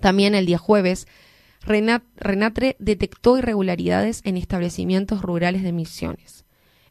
También 0.00 0.34
el 0.34 0.46
día 0.46 0.58
jueves 0.58 1.06
Renatre 1.62 2.76
detectó 2.78 3.36
irregularidades 3.36 4.22
en 4.24 4.36
establecimientos 4.36 5.22
rurales 5.22 5.62
de 5.62 5.72
Misiones. 5.72 6.44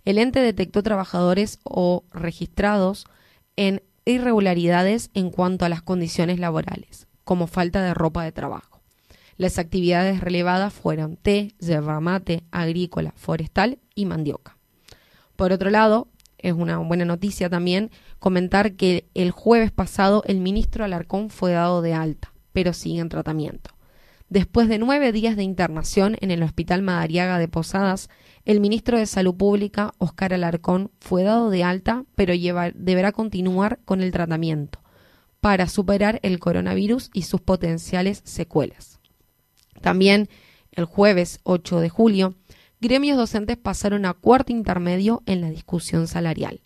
El 0.06 0.18
ente 0.18 0.40
detectó 0.40 0.84
trabajadores 0.84 1.60
o 1.64 2.04
registrados 2.12 3.08
en 3.56 3.82
irregularidades 4.06 5.10
en 5.14 5.32
cuanto 5.32 5.66
a 5.66 5.70
las 5.70 5.82
condiciones 5.82 6.40
laborales, 6.40 7.08
como 7.24 7.48
falta 7.48 7.82
de 7.82 7.94
ropa 7.94 8.24
de 8.24 8.32
trabajo. 8.32 8.82
Las 9.38 9.60
actividades 9.60 10.22
relevadas 10.22 10.74
fueron 10.74 11.18
té, 11.18 11.54
yerba 11.60 12.00
mate, 12.00 12.44
agrícola, 12.52 13.14
forestal 13.16 13.80
y 13.96 14.06
mandioca. 14.06 14.58
Por 15.36 15.52
otro 15.52 15.70
lado, 15.70 16.08
es 16.38 16.54
una 16.54 16.78
buena 16.78 17.06
noticia 17.06 17.50
también 17.50 17.92
comentar 18.20 18.74
que 18.74 19.08
el 19.14 19.32
jueves 19.32 19.72
pasado 19.72 20.24
el 20.26 20.40
ministro 20.40 20.84
Alarcón 20.86 21.30
fue 21.30 21.52
dado 21.52 21.82
de 21.82 21.94
alta, 21.94 22.34
pero 22.58 22.74
sigue 22.74 23.02
en 23.02 23.10
tratamiento. 23.10 23.70
Después 24.30 24.68
de 24.68 24.80
nueve 24.80 25.12
días 25.12 25.36
de 25.36 25.44
internación 25.44 26.18
en 26.22 26.32
el 26.32 26.42
Hospital 26.42 26.82
Madariaga 26.82 27.38
de 27.38 27.48
Posadas, 27.48 28.10
el 28.46 28.62
ministro 28.62 28.98
de 28.98 29.06
Salud 29.06 29.36
Pública, 29.36 29.94
Oscar 30.00 30.34
Alarcón, 30.34 30.90
fue 31.00 31.22
dado 31.22 31.52
de 31.52 31.64
alta, 31.64 32.04
pero 32.16 32.34
deberá 32.74 33.12
continuar 33.12 33.78
con 33.86 34.02
el 34.02 34.12
tratamiento 34.12 34.80
para 35.40 35.68
superar 35.68 36.20
el 36.24 36.40
coronavirus 36.40 37.12
y 37.14 37.22
sus 37.22 37.42
potenciales 37.42 38.24
secuelas. 38.26 39.00
También, 39.82 40.28
el 40.72 40.86
jueves 40.86 41.42
8 41.44 41.80
de 41.80 41.90
julio, 41.90 42.34
gremios 42.82 43.18
docentes 43.18 43.58
pasaron 43.58 44.04
a 44.08 44.16
cuarto 44.16 44.52
intermedio 44.52 45.22
en 45.28 45.42
la 45.42 45.52
discusión 45.52 46.08
salarial. 46.08 46.62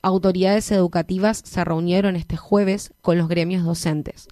Autoridades 0.00 0.72
educativas 0.72 1.42
se 1.44 1.62
reunieron 1.66 2.16
este 2.16 2.38
jueves 2.38 2.94
con 3.02 3.18
los 3.18 3.28
gremios 3.28 3.62
docentes. 3.62 4.28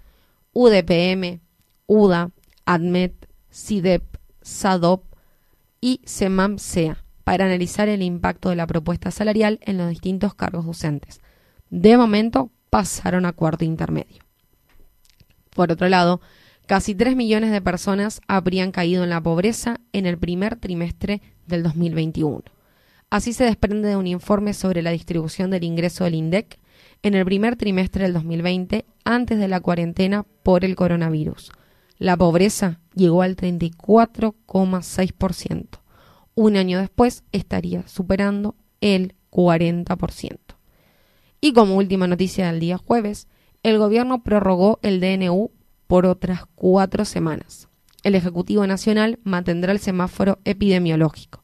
UDPM, 0.56 1.40
UDA, 1.86 2.30
ADMET, 2.64 3.28
CIDEP, 3.50 4.02
SADOP 4.40 5.04
y 5.82 6.00
SEMAM-SEA 6.06 7.04
para 7.24 7.44
analizar 7.44 7.90
el 7.90 8.00
impacto 8.00 8.48
de 8.48 8.56
la 8.56 8.66
propuesta 8.66 9.10
salarial 9.10 9.58
en 9.60 9.76
los 9.76 9.90
distintos 9.90 10.32
cargos 10.32 10.64
docentes. 10.64 11.20
De 11.68 11.98
momento 11.98 12.50
pasaron 12.70 13.26
a 13.26 13.34
cuarto 13.34 13.66
intermedio. 13.66 14.22
Por 15.50 15.72
otro 15.72 15.90
lado, 15.90 16.22
casi 16.66 16.94
3 16.94 17.16
millones 17.16 17.50
de 17.50 17.60
personas 17.60 18.22
habrían 18.26 18.72
caído 18.72 19.04
en 19.04 19.10
la 19.10 19.22
pobreza 19.22 19.80
en 19.92 20.06
el 20.06 20.16
primer 20.16 20.56
trimestre 20.56 21.20
del 21.46 21.64
2021. 21.64 22.42
Así 23.10 23.34
se 23.34 23.44
desprende 23.44 23.88
de 23.88 23.96
un 23.96 24.06
informe 24.06 24.54
sobre 24.54 24.80
la 24.80 24.90
distribución 24.92 25.50
del 25.50 25.64
ingreso 25.64 26.04
del 26.04 26.14
INDEC 26.14 26.58
en 27.06 27.14
el 27.14 27.24
primer 27.24 27.56
trimestre 27.56 28.04
del 28.04 28.14
2020 28.14 28.84
antes 29.04 29.38
de 29.38 29.48
la 29.48 29.60
cuarentena 29.60 30.24
por 30.42 30.64
el 30.64 30.76
coronavirus 30.76 31.52
la 31.98 32.16
pobreza 32.16 32.80
llegó 32.94 33.22
al 33.22 33.34
34,6%. 33.36 35.66
Un 36.34 36.56
año 36.56 36.78
después 36.78 37.24
estaría 37.32 37.88
superando 37.88 38.54
el 38.80 39.16
40%. 39.30 40.38
Y 41.40 41.54
como 41.54 41.76
última 41.76 42.06
noticia 42.06 42.46
del 42.48 42.60
día 42.60 42.78
jueves, 42.78 43.28
el 43.62 43.78
gobierno 43.78 44.22
prorrogó 44.22 44.78
el 44.82 45.00
DNU 45.00 45.50
por 45.86 46.04
otras 46.06 46.44
cuatro 46.54 47.04
semanas. 47.04 47.68
El 48.02 48.14
Ejecutivo 48.14 48.66
Nacional 48.66 49.18
mantendrá 49.24 49.72
el 49.72 49.78
semáforo 49.78 50.38
epidemiológico. 50.44 51.42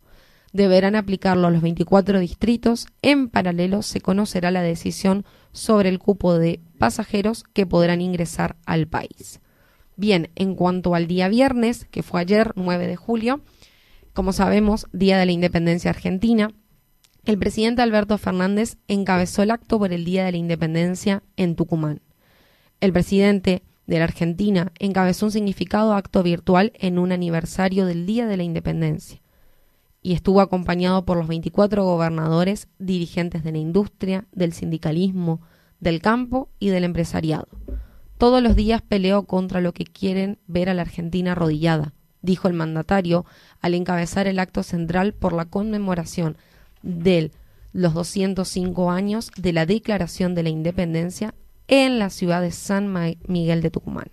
Deberán 0.53 0.97
aplicarlo 0.97 1.47
a 1.47 1.51
los 1.51 1.63
24 1.63 2.21
distritos. 2.21 2.87
En 3.01 3.29
paralelo 3.29 3.83
se 3.83 4.01
conocerá 4.01 4.51
la 4.51 4.63
decisión 4.63 5.25
sobre 5.53 5.89
el 5.89 5.99
cupo 5.99 6.39
de 6.39 6.61
pasajeros 6.79 7.45
que 7.55 7.67
podrán 7.67 8.03
ingresar 8.03 8.57
al 8.67 8.87
país. 8.87 9.41
Bien, 9.97 10.31
en 10.35 10.55
cuanto 10.55 10.95
al 10.95 11.07
día 11.07 11.29
viernes, 11.29 11.87
que 11.91 12.03
fue 12.03 12.21
ayer, 12.21 12.53
9 12.55 12.87
de 12.87 12.97
julio, 12.97 13.41
como 14.13 14.33
sabemos, 14.35 14.87
Día 14.93 15.19
de 15.19 15.25
la 15.25 15.33
Independencia 15.33 15.91
Argentina, 15.91 16.51
el 17.25 17.39
presidente 17.39 17.81
Alberto 17.83 18.19
Fernández 18.19 18.77
encabezó 18.89 19.43
el 19.43 19.53
acto 19.53 19.79
por 19.79 19.93
el 19.93 20.05
Día 20.05 20.25
de 20.25 20.33
la 20.33 20.39
Independencia 20.39 21.23
en 21.37 21.57
Tucumán. 21.57 22.03
El 22.81 22.93
presidente 22.93 23.63
de 23.87 23.99
la 23.99 24.05
Argentina 24.05 24.73
encabezó 24.79 25.27
un 25.27 25.33
significado 25.33 25.95
acto 25.95 26.23
virtual 26.23 26.73
en 26.75 26.99
un 26.99 27.13
aniversario 27.13 27.87
del 27.87 28.05
Día 28.05 28.27
de 28.27 28.37
la 28.37 28.43
Independencia 28.43 29.22
y 30.03 30.15
estuvo 30.15 30.41
acompañado 30.41 31.05
por 31.05 31.17
los 31.17 31.29
24 31.29 31.85
gobernadores 31.85 32.69
dirigentes 32.79 33.45
de 33.45 33.53
la 33.53 33.59
industria, 33.59 34.27
del 34.33 34.53
sindicalismo, 34.53 35.41
del 35.79 36.01
campo 36.03 36.51
y 36.59 36.69
del 36.69 36.85
empresariado. 36.85 37.49
Todos 38.19 38.43
los 38.43 38.57
días 38.57 38.83
peleo 38.83 39.25
contra 39.25 39.61
lo 39.61 39.73
que 39.73 39.85
quieren 39.85 40.39
ver 40.47 40.69
a 40.69 40.75
la 40.75 40.83
Argentina 40.83 41.33
arrodillada, 41.33 41.95
dijo 42.21 42.49
el 42.49 42.55
mandatario 42.55 43.25
al 43.61 43.75
encabezar 43.75 44.27
el 44.27 44.39
acto 44.39 44.63
central 44.63 45.13
por 45.13 45.33
la 45.33 45.47
conmemoración 45.47 46.37
de 46.83 47.31
los 47.73 47.95
205 47.95 48.91
años 48.91 49.31
de 49.37 49.53
la 49.53 49.67
Declaración 49.67 50.35
de 50.35 50.43
la 50.43 50.51
Independencia 50.51 51.35
en 51.69 51.99
la 51.99 52.11
ciudad 52.11 52.43
de 52.43 52.51
San 52.51 52.93
Miguel 53.27 53.63
de 53.63 53.71
Tucumán. 53.71 54.11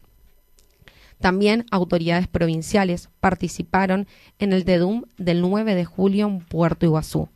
También 1.19 1.65
autoridades 1.69 2.27
provinciales 2.27 3.09
participaron 3.19 4.07
en 4.39 4.53
el 4.53 4.63
TEDUM 4.63 5.03
del 5.17 5.41
9 5.41 5.75
de 5.75 5.85
julio 5.85 6.27
en 6.27 6.39
Puerto 6.39 6.85
Iguazú. 6.85 7.29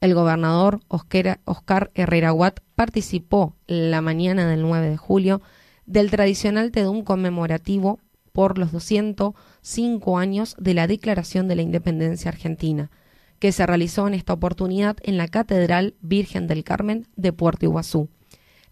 El 0.00 0.14
gobernador 0.14 0.80
Oscar 0.88 1.90
Herrera 1.94 2.32
Watt 2.32 2.60
participó 2.74 3.54
la 3.66 4.00
mañana 4.00 4.48
del 4.48 4.62
9 4.62 4.88
de 4.88 4.96
julio 4.96 5.42
del 5.84 6.10
tradicional 6.10 6.70
TEDUM 6.70 7.02
conmemorativo 7.02 8.00
por 8.32 8.58
los 8.58 8.72
205 8.72 10.18
años 10.18 10.56
de 10.58 10.74
la 10.74 10.86
Declaración 10.86 11.46
de 11.46 11.56
la 11.56 11.62
Independencia 11.62 12.30
Argentina, 12.30 12.90
que 13.38 13.52
se 13.52 13.66
realizó 13.66 14.08
en 14.08 14.14
esta 14.14 14.32
oportunidad 14.32 14.96
en 15.02 15.18
la 15.18 15.28
Catedral 15.28 15.94
Virgen 16.00 16.46
del 16.46 16.64
Carmen 16.64 17.06
de 17.16 17.32
Puerto 17.32 17.66
Iguazú. 17.66 18.08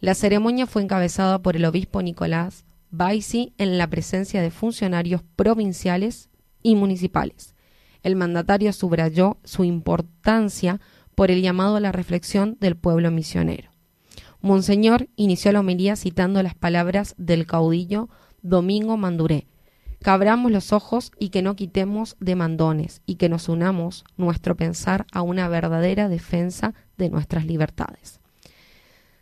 La 0.00 0.14
ceremonia 0.14 0.66
fue 0.66 0.83
encabezada 0.83 1.40
por 1.40 1.57
el 1.57 1.64
obispo 1.64 2.03
Nicolás 2.03 2.64
Baisi 2.96 3.52
en 3.59 3.76
la 3.76 3.88
presencia 3.88 4.40
de 4.40 4.52
funcionarios 4.52 5.22
provinciales 5.35 6.28
y 6.62 6.76
municipales. 6.76 7.54
El 8.04 8.14
mandatario 8.14 8.72
subrayó 8.72 9.38
su 9.42 9.64
importancia 9.64 10.80
por 11.16 11.33
el 11.33 11.42
llamado 11.42 11.76
a 11.76 11.80
la 11.80 11.90
reflexión 11.90 12.57
del 12.61 12.76
pueblo 12.76 13.11
misionero. 13.11 13.70
Monseñor 14.40 15.09
inició 15.16 15.50
la 15.50 15.61
homilía 15.61 15.96
citando 15.96 16.40
las 16.42 16.54
palabras 16.54 17.14
del 17.18 17.46
caudillo 17.46 18.11
Domingo 18.42 18.96
Manduré. 18.96 19.48
Cabramos 20.00 20.52
los 20.52 20.72
ojos 20.72 21.11
y 21.18 21.30
que 21.30 21.42
no 21.42 21.57
quitemos 21.57 22.16
de 22.20 22.37
mandones 22.37 23.00
y 23.07 23.16
que 23.16 23.28
nos 23.28 23.48
unamos 23.48 24.04
nuestro 24.16 24.54
pensar 24.54 25.07
a 25.12 25.22
una 25.22 25.48
verdadera 25.48 26.09
defensa 26.09 26.74
de 26.96 27.11
nuestras 27.11 27.44
libertades. 27.46 28.20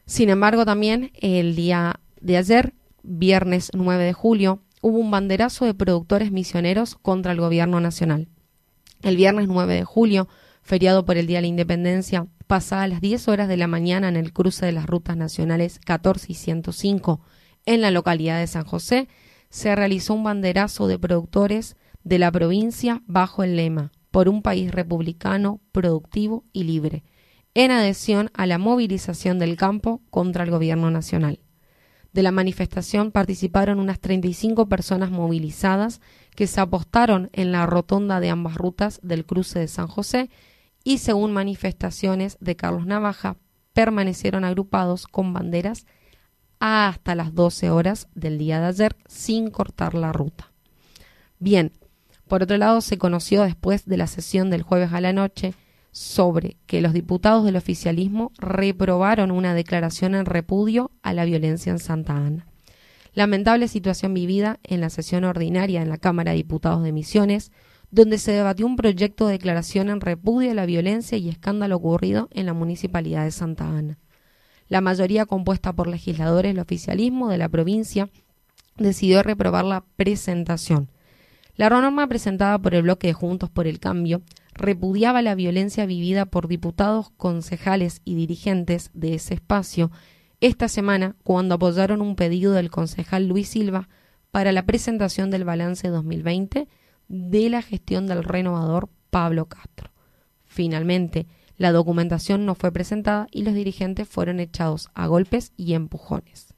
Sin 0.04 0.28
embargo, 0.28 0.66
también 0.66 1.12
el 1.14 1.56
día 1.56 2.00
de 2.20 2.36
ayer 2.36 2.74
viernes 3.02 3.70
9 3.74 4.04
de 4.04 4.12
julio, 4.12 4.62
hubo 4.80 4.98
un 4.98 5.10
banderazo 5.10 5.64
de 5.64 5.74
productores 5.74 6.32
misioneros 6.32 6.96
contra 6.96 7.32
el 7.32 7.40
gobierno 7.40 7.80
nacional. 7.80 8.28
El 9.02 9.16
viernes 9.16 9.48
9 9.48 9.74
de 9.74 9.84
julio, 9.84 10.28
feriado 10.62 11.04
por 11.04 11.16
el 11.16 11.26
Día 11.26 11.38
de 11.38 11.42
la 11.42 11.48
Independencia, 11.48 12.26
pasada 12.46 12.86
las 12.86 13.00
10 13.00 13.28
horas 13.28 13.48
de 13.48 13.56
la 13.56 13.66
mañana 13.66 14.08
en 14.08 14.16
el 14.16 14.32
cruce 14.32 14.66
de 14.66 14.72
las 14.72 14.86
rutas 14.86 15.16
nacionales 15.16 15.80
14 15.84 16.32
y 16.32 16.34
105 16.34 17.20
en 17.66 17.80
la 17.80 17.90
localidad 17.90 18.38
de 18.38 18.46
San 18.46 18.64
José, 18.64 19.08
se 19.50 19.74
realizó 19.74 20.14
un 20.14 20.24
banderazo 20.24 20.88
de 20.88 20.98
productores 20.98 21.76
de 22.04 22.18
la 22.18 22.32
provincia 22.32 23.02
bajo 23.06 23.42
el 23.42 23.56
lema 23.56 23.92
por 24.10 24.28
un 24.28 24.42
país 24.42 24.70
republicano, 24.70 25.60
productivo 25.72 26.44
y 26.52 26.64
libre, 26.64 27.02
en 27.54 27.70
adhesión 27.70 28.30
a 28.34 28.46
la 28.46 28.58
movilización 28.58 29.38
del 29.38 29.56
campo 29.56 30.02
contra 30.10 30.44
el 30.44 30.50
gobierno 30.50 30.90
nacional. 30.90 31.40
De 32.12 32.22
la 32.22 32.30
manifestación 32.30 33.10
participaron 33.10 33.80
unas 33.80 33.98
35 33.98 34.68
personas 34.68 35.10
movilizadas 35.10 36.00
que 36.34 36.46
se 36.46 36.60
apostaron 36.60 37.30
en 37.32 37.52
la 37.52 37.64
rotonda 37.66 38.20
de 38.20 38.30
ambas 38.30 38.56
rutas 38.56 39.00
del 39.02 39.24
cruce 39.24 39.58
de 39.58 39.68
San 39.68 39.86
José 39.86 40.28
y, 40.84 40.98
según 40.98 41.32
manifestaciones 41.32 42.36
de 42.40 42.56
Carlos 42.56 42.86
Navaja, 42.86 43.36
permanecieron 43.72 44.44
agrupados 44.44 45.06
con 45.06 45.32
banderas 45.32 45.86
hasta 46.60 47.14
las 47.14 47.34
12 47.34 47.70
horas 47.70 48.08
del 48.14 48.38
día 48.38 48.60
de 48.60 48.66
ayer 48.66 48.96
sin 49.06 49.50
cortar 49.50 49.94
la 49.94 50.12
ruta. 50.12 50.52
Bien, 51.38 51.72
por 52.28 52.42
otro 52.42 52.56
lado, 52.56 52.80
se 52.82 52.98
conoció 52.98 53.42
después 53.42 53.86
de 53.86 53.96
la 53.96 54.06
sesión 54.06 54.50
del 54.50 54.62
jueves 54.62 54.92
a 54.92 55.00
la 55.00 55.12
noche 55.12 55.54
sobre 55.92 56.56
que 56.66 56.80
los 56.80 56.94
diputados 56.94 57.44
del 57.44 57.56
oficialismo 57.56 58.32
reprobaron 58.38 59.30
una 59.30 59.54
declaración 59.54 60.14
en 60.14 60.24
repudio 60.24 60.90
a 61.02 61.12
la 61.12 61.26
violencia 61.26 61.70
en 61.70 61.78
Santa 61.78 62.16
Ana. 62.16 62.46
Lamentable 63.14 63.68
situación 63.68 64.14
vivida 64.14 64.58
en 64.62 64.80
la 64.80 64.88
sesión 64.88 65.24
ordinaria 65.24 65.82
en 65.82 65.90
la 65.90 65.98
Cámara 65.98 66.30
de 66.30 66.38
Diputados 66.38 66.82
de 66.82 66.92
Misiones, 66.92 67.52
donde 67.90 68.16
se 68.16 68.32
debatió 68.32 68.64
un 68.64 68.76
proyecto 68.76 69.26
de 69.26 69.32
declaración 69.32 69.90
en 69.90 70.00
repudio 70.00 70.50
a 70.50 70.54
la 70.54 70.64
violencia 70.64 71.18
y 71.18 71.28
escándalo 71.28 71.76
ocurrido 71.76 72.28
en 72.32 72.46
la 72.46 72.54
municipalidad 72.54 73.24
de 73.24 73.30
Santa 73.30 73.68
Ana. 73.68 73.98
La 74.68 74.80
mayoría 74.80 75.26
compuesta 75.26 75.74
por 75.74 75.88
legisladores 75.88 76.54
del 76.54 76.60
oficialismo 76.60 77.28
de 77.28 77.36
la 77.36 77.50
provincia 77.50 78.08
decidió 78.78 79.22
reprobar 79.22 79.66
la 79.66 79.84
presentación. 79.96 80.88
La 81.56 81.68
norma 81.68 82.06
presentada 82.06 82.58
por 82.58 82.74
el 82.74 82.82
bloque 82.82 83.08
de 83.08 83.12
Juntos 83.12 83.50
por 83.50 83.66
el 83.66 83.78
Cambio 83.78 84.22
repudiaba 84.54 85.22
la 85.22 85.34
violencia 85.34 85.86
vivida 85.86 86.26
por 86.26 86.48
diputados, 86.48 87.10
concejales 87.16 88.00
y 88.04 88.14
dirigentes 88.14 88.90
de 88.94 89.14
ese 89.14 89.34
espacio 89.34 89.90
esta 90.40 90.68
semana 90.68 91.14
cuando 91.22 91.54
apoyaron 91.54 92.00
un 92.00 92.16
pedido 92.16 92.52
del 92.52 92.70
concejal 92.70 93.28
Luis 93.28 93.48
Silva 93.48 93.88
para 94.30 94.52
la 94.52 94.66
presentación 94.66 95.30
del 95.30 95.44
balance 95.44 95.88
2020 95.88 96.68
de 97.08 97.50
la 97.50 97.62
gestión 97.62 98.06
del 98.06 98.24
renovador 98.24 98.88
Pablo 99.10 99.46
Castro. 99.46 99.92
Finalmente, 100.46 101.26
la 101.56 101.70
documentación 101.70 102.44
no 102.44 102.54
fue 102.54 102.72
presentada 102.72 103.28
y 103.30 103.44
los 103.44 103.54
dirigentes 103.54 104.08
fueron 104.08 104.40
echados 104.40 104.88
a 104.94 105.06
golpes 105.06 105.52
y 105.56 105.74
empujones. 105.74 106.54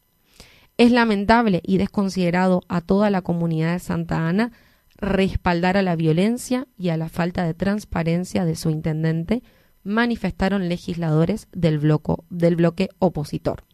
Es 0.79 0.91
lamentable 0.91 1.61
y 1.63 1.77
desconsiderado 1.77 2.63
a 2.69 2.81
toda 2.81 3.11
la 3.11 3.23
comunidad 3.23 3.75
de 3.75 3.79
Santa 3.81 4.29
Ana 4.29 4.53
respaldar 4.99 5.77
a 5.77 5.83
la 5.83 5.97
violencia 5.97 6.67
y 6.79 6.89
a 6.89 6.97
la 6.97 7.09
falta 7.09 7.45
de 7.45 7.55
transparencia 7.55 8.45
de 8.45 8.57
su 8.57 8.71
intendente, 8.71 9.43
manifestaron 9.83 10.69
legisladores 10.69 11.49
del, 11.53 11.79
bloque 11.79 12.89
opositor. 12.99 13.65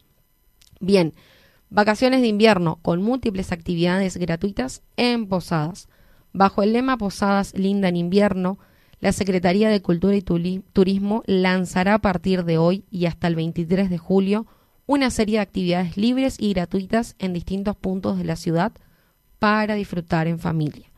Bien, 0.80 1.14
vacaciones 1.68 2.20
de 2.20 2.26
invierno 2.26 2.78
con 2.82 3.02
múltiples 3.02 3.52
actividades 3.52 4.16
gratuitas 4.16 4.82
en 4.96 5.26
Posadas. 5.28 5.88
Bajo 6.32 6.62
el 6.62 6.72
lema 6.72 6.98
Posadas 6.98 7.54
Linda 7.54 7.88
en 7.88 7.96
Invierno, 7.96 8.58
la 9.00 9.12
Secretaría 9.12 9.70
de 9.70 9.82
Cultura 9.82 10.14
y 10.16 10.22
Turismo 10.22 11.22
lanzará 11.26 11.94
a 11.94 12.00
partir 12.00 12.44
de 12.44 12.58
hoy 12.58 12.84
y 12.90 13.06
hasta 13.06 13.28
el 13.28 13.34
23 13.34 13.88
de 13.88 13.98
julio 13.98 14.46
una 14.86 15.10
serie 15.10 15.36
de 15.36 15.42
actividades 15.42 15.96
libres 15.96 16.36
y 16.38 16.52
gratuitas 16.52 17.14
en 17.18 17.32
distintos 17.32 17.76
puntos 17.76 18.18
de 18.18 18.24
la 18.24 18.36
ciudad 18.36 18.72
para 19.38 19.74
disfrutar 19.74 20.26
en 20.26 20.38
familia. 20.38 20.89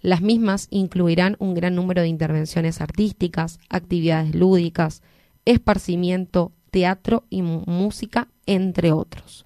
Las 0.00 0.22
mismas 0.22 0.68
incluirán 0.70 1.36
un 1.40 1.54
gran 1.54 1.74
número 1.74 2.02
de 2.02 2.08
intervenciones 2.08 2.80
artísticas, 2.80 3.58
actividades 3.68 4.34
lúdicas, 4.34 5.02
esparcimiento, 5.44 6.52
teatro 6.70 7.24
y 7.30 7.42
música, 7.42 8.28
entre 8.46 8.92
otros. 8.92 9.42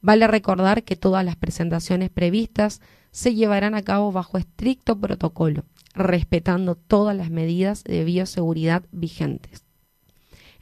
Vale 0.00 0.26
recordar 0.26 0.84
que 0.84 0.96
todas 0.96 1.24
las 1.24 1.36
presentaciones 1.36 2.08
previstas 2.08 2.80
se 3.10 3.34
llevarán 3.34 3.74
a 3.74 3.82
cabo 3.82 4.12
bajo 4.12 4.38
estricto 4.38 4.98
protocolo, 4.98 5.64
respetando 5.94 6.76
todas 6.76 7.14
las 7.14 7.30
medidas 7.30 7.84
de 7.84 8.04
bioseguridad 8.04 8.84
vigentes. 8.92 9.64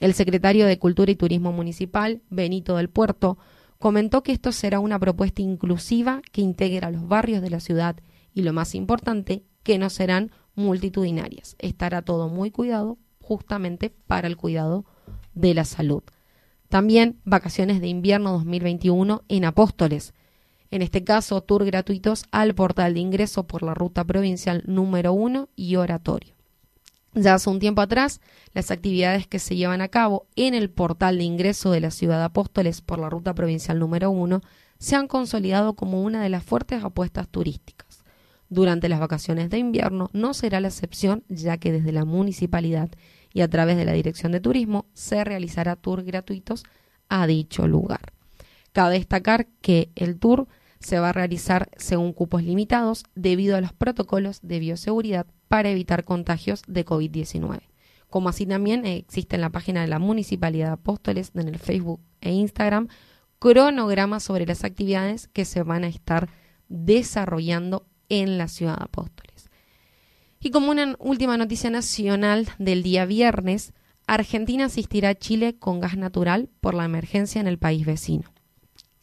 El 0.00 0.14
secretario 0.14 0.66
de 0.66 0.78
Cultura 0.78 1.12
y 1.12 1.16
Turismo 1.16 1.52
Municipal, 1.52 2.22
Benito 2.30 2.76
del 2.76 2.88
Puerto, 2.88 3.38
comentó 3.78 4.22
que 4.22 4.32
esto 4.32 4.50
será 4.50 4.80
una 4.80 4.98
propuesta 4.98 5.42
inclusiva 5.42 6.22
que 6.32 6.40
integra 6.40 6.90
los 6.90 7.06
barrios 7.06 7.42
de 7.42 7.50
la 7.50 7.60
ciudad 7.60 7.96
y 8.38 8.42
lo 8.42 8.52
más 8.52 8.76
importante, 8.76 9.42
que 9.64 9.78
no 9.78 9.90
serán 9.90 10.30
multitudinarias. 10.54 11.56
Estará 11.58 12.02
todo 12.02 12.28
muy 12.28 12.52
cuidado 12.52 12.96
justamente 13.20 13.90
para 13.90 14.28
el 14.28 14.36
cuidado 14.36 14.84
de 15.34 15.54
la 15.54 15.64
salud. 15.64 16.04
También 16.68 17.18
vacaciones 17.24 17.80
de 17.80 17.88
invierno 17.88 18.32
2021 18.32 19.24
en 19.28 19.44
Apóstoles. 19.44 20.14
En 20.70 20.82
este 20.82 21.02
caso, 21.02 21.40
tour 21.40 21.64
gratuitos 21.64 22.26
al 22.30 22.54
portal 22.54 22.94
de 22.94 23.00
ingreso 23.00 23.46
por 23.46 23.64
la 23.64 23.74
ruta 23.74 24.04
provincial 24.04 24.62
número 24.66 25.12
1 25.12 25.48
y 25.56 25.74
oratorio. 25.76 26.34
Ya 27.14 27.34
hace 27.34 27.50
un 27.50 27.58
tiempo 27.58 27.80
atrás, 27.80 28.20
las 28.52 28.70
actividades 28.70 29.26
que 29.26 29.40
se 29.40 29.56
llevan 29.56 29.80
a 29.80 29.88
cabo 29.88 30.28
en 30.36 30.54
el 30.54 30.70
portal 30.70 31.18
de 31.18 31.24
ingreso 31.24 31.72
de 31.72 31.80
la 31.80 31.90
ciudad 31.90 32.18
de 32.18 32.24
Apóstoles 32.24 32.82
por 32.82 33.00
la 33.00 33.10
ruta 33.10 33.34
provincial 33.34 33.80
número 33.80 34.10
1 34.10 34.42
se 34.78 34.94
han 34.94 35.08
consolidado 35.08 35.74
como 35.74 36.02
una 36.02 36.22
de 36.22 36.28
las 36.28 36.44
fuertes 36.44 36.84
apuestas 36.84 37.26
turísticas. 37.28 37.87
Durante 38.50 38.88
las 38.88 39.00
vacaciones 39.00 39.50
de 39.50 39.58
invierno 39.58 40.10
no 40.12 40.32
será 40.32 40.60
la 40.60 40.68
excepción, 40.68 41.24
ya 41.28 41.58
que 41.58 41.72
desde 41.72 41.92
la 41.92 42.04
municipalidad 42.04 42.90
y 43.32 43.42
a 43.42 43.48
través 43.48 43.76
de 43.76 43.84
la 43.84 43.92
Dirección 43.92 44.32
de 44.32 44.40
Turismo 44.40 44.86
se 44.94 45.22
realizará 45.22 45.76
tours 45.76 46.04
gratuitos 46.04 46.64
a 47.08 47.26
dicho 47.26 47.68
lugar. 47.68 48.12
Cabe 48.72 48.94
destacar 48.94 49.46
que 49.60 49.90
el 49.96 50.18
tour 50.18 50.48
se 50.80 50.98
va 50.98 51.10
a 51.10 51.12
realizar 51.12 51.68
según 51.76 52.12
cupos 52.12 52.42
limitados 52.42 53.04
debido 53.14 53.56
a 53.56 53.60
los 53.60 53.72
protocolos 53.72 54.40
de 54.42 54.60
bioseguridad 54.60 55.26
para 55.48 55.70
evitar 55.70 56.04
contagios 56.04 56.62
de 56.66 56.86
COVID-19. 56.86 57.60
Como 58.08 58.28
así 58.28 58.46
también 58.46 58.86
existe 58.86 59.36
en 59.36 59.42
la 59.42 59.50
página 59.50 59.82
de 59.82 59.88
la 59.88 59.98
Municipalidad 59.98 60.68
de 60.68 60.72
Apóstoles, 60.72 61.32
en 61.34 61.48
el 61.48 61.58
Facebook 61.58 62.00
e 62.20 62.32
Instagram, 62.32 62.88
cronogramas 63.38 64.22
sobre 64.22 64.46
las 64.46 64.64
actividades 64.64 65.28
que 65.28 65.44
se 65.44 65.62
van 65.62 65.84
a 65.84 65.88
estar 65.88 66.28
desarrollando 66.68 67.86
en 68.08 68.38
la 68.38 68.48
ciudad 68.48 68.76
de 68.76 68.84
Apóstoles. 68.84 69.50
Y 70.40 70.50
como 70.50 70.70
una 70.70 70.94
última 70.98 71.36
noticia 71.36 71.70
nacional 71.70 72.48
del 72.58 72.82
día 72.82 73.06
viernes, 73.06 73.72
Argentina 74.06 74.66
asistirá 74.66 75.10
a 75.10 75.14
Chile 75.14 75.56
con 75.58 75.80
gas 75.80 75.96
natural 75.96 76.48
por 76.60 76.74
la 76.74 76.84
emergencia 76.84 77.40
en 77.40 77.46
el 77.46 77.58
país 77.58 77.84
vecino. 77.84 78.32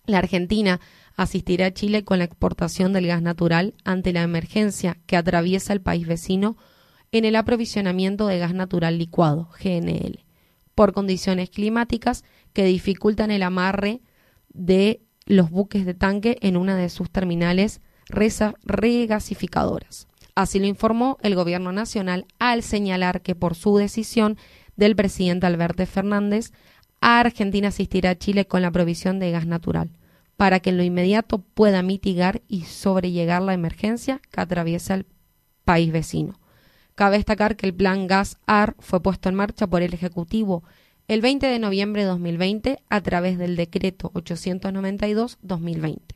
La 0.05 0.19
Argentina 0.19 0.79
asistirá 1.15 1.67
a 1.67 1.73
Chile 1.73 2.03
con 2.03 2.19
la 2.19 2.25
exportación 2.25 2.93
del 2.93 3.07
gas 3.07 3.21
natural 3.21 3.75
ante 3.83 4.13
la 4.13 4.23
emergencia 4.23 4.97
que 5.05 5.17
atraviesa 5.17 5.73
el 5.73 5.81
país 5.81 6.07
vecino 6.07 6.57
en 7.11 7.25
el 7.25 7.35
aprovisionamiento 7.35 8.27
de 8.27 8.39
gas 8.39 8.53
natural 8.53 8.97
licuado, 8.97 9.49
GNL, 9.63 10.25
por 10.73 10.93
condiciones 10.93 11.49
climáticas 11.49 12.23
que 12.53 12.65
dificultan 12.65 13.31
el 13.31 13.43
amarre 13.43 14.01
de 14.49 15.01
los 15.25 15.49
buques 15.49 15.85
de 15.85 15.93
tanque 15.93 16.37
en 16.41 16.57
una 16.57 16.75
de 16.75 16.89
sus 16.89 17.09
terminales 17.09 17.81
regasificadoras. 18.07 20.07
Así 20.35 20.59
lo 20.59 20.65
informó 20.65 21.17
el 21.21 21.35
Gobierno 21.35 21.71
Nacional 21.71 22.25
al 22.39 22.61
señalar 22.61 23.21
que 23.21 23.35
por 23.35 23.55
su 23.55 23.77
decisión 23.77 24.37
del 24.75 24.95
presidente 24.95 25.45
Alberto 25.45 25.85
Fernández, 25.85 26.51
a 26.99 27.19
Argentina 27.19 27.69
asistirá 27.69 28.11
a 28.11 28.17
Chile 28.17 28.45
con 28.45 28.61
la 28.61 28.71
provisión 28.71 29.19
de 29.19 29.31
gas 29.31 29.45
natural, 29.45 29.91
para 30.37 30.59
que 30.59 30.71
en 30.71 30.77
lo 30.77 30.83
inmediato 30.83 31.39
pueda 31.39 31.81
mitigar 31.81 32.41
y 32.47 32.63
sobrellegar 32.63 33.41
la 33.41 33.53
emergencia 33.53 34.21
que 34.31 34.41
atraviesa 34.41 34.95
el 34.95 35.05
país 35.63 35.91
vecino. 35.91 36.39
Cabe 36.95 37.17
destacar 37.17 37.55
que 37.55 37.67
el 37.67 37.73
plan 37.73 38.07
Gas 38.07 38.37
AR 38.45 38.75
fue 38.79 39.01
puesto 39.01 39.29
en 39.29 39.35
marcha 39.35 39.67
por 39.67 39.81
el 39.81 39.93
Ejecutivo 39.93 40.63
el 41.07 41.21
20 41.21 41.45
de 41.45 41.59
noviembre 41.59 42.01
de 42.01 42.07
2020 42.07 42.79
a 42.89 43.01
través 43.01 43.37
del 43.37 43.55
decreto 43.55 44.11
892-2020. 44.13 46.14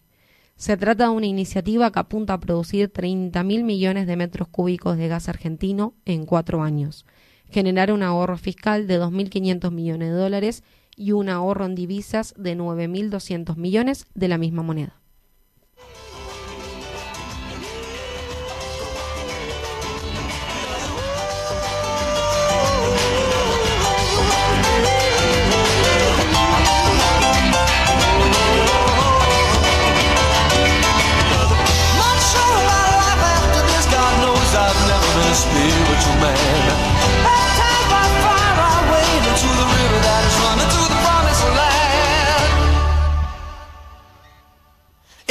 Se 0.59 0.75
trata 0.75 1.05
de 1.05 1.11
una 1.11 1.25
iniciativa 1.25 1.89
que 1.89 1.99
apunta 1.99 2.33
a 2.33 2.39
producir 2.41 2.91
30.000 2.91 3.63
millones 3.63 4.07
de 4.07 4.17
metros 4.17 4.49
cúbicos 4.49 4.97
de 4.97 5.07
gas 5.07 5.29
argentino 5.29 5.93
en 6.03 6.25
cuatro 6.25 6.63
años, 6.63 7.05
generar 7.49 7.93
un 7.93 8.03
ahorro 8.03 8.37
fiscal 8.37 8.85
de 8.85 8.99
2.500 8.99 9.71
millones 9.71 10.09
de 10.09 10.15
dólares 10.15 10.63
y 10.97 11.13
un 11.13 11.29
ahorro 11.29 11.65
en 11.65 11.75
divisas 11.75 12.33
de 12.37 12.57
9.200 12.57 13.55
millones 13.55 14.05
de 14.15 14.27
la 14.27 14.37
misma 14.37 14.61
moneda. 14.61 14.98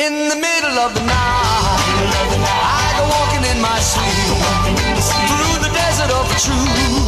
In 0.08 0.30
the 0.30 0.36
middle 0.36 0.78
of 0.78 0.94
the 0.94 1.02
night, 1.02 1.12
I 1.12 2.94
go 2.96 3.04
walking 3.12 3.44
in 3.44 3.60
my 3.60 3.78
sleep 3.78 4.38
through 5.28 5.68
the 5.68 5.70
desert 5.74 6.10
of 6.10 6.26
truth. 6.40 7.07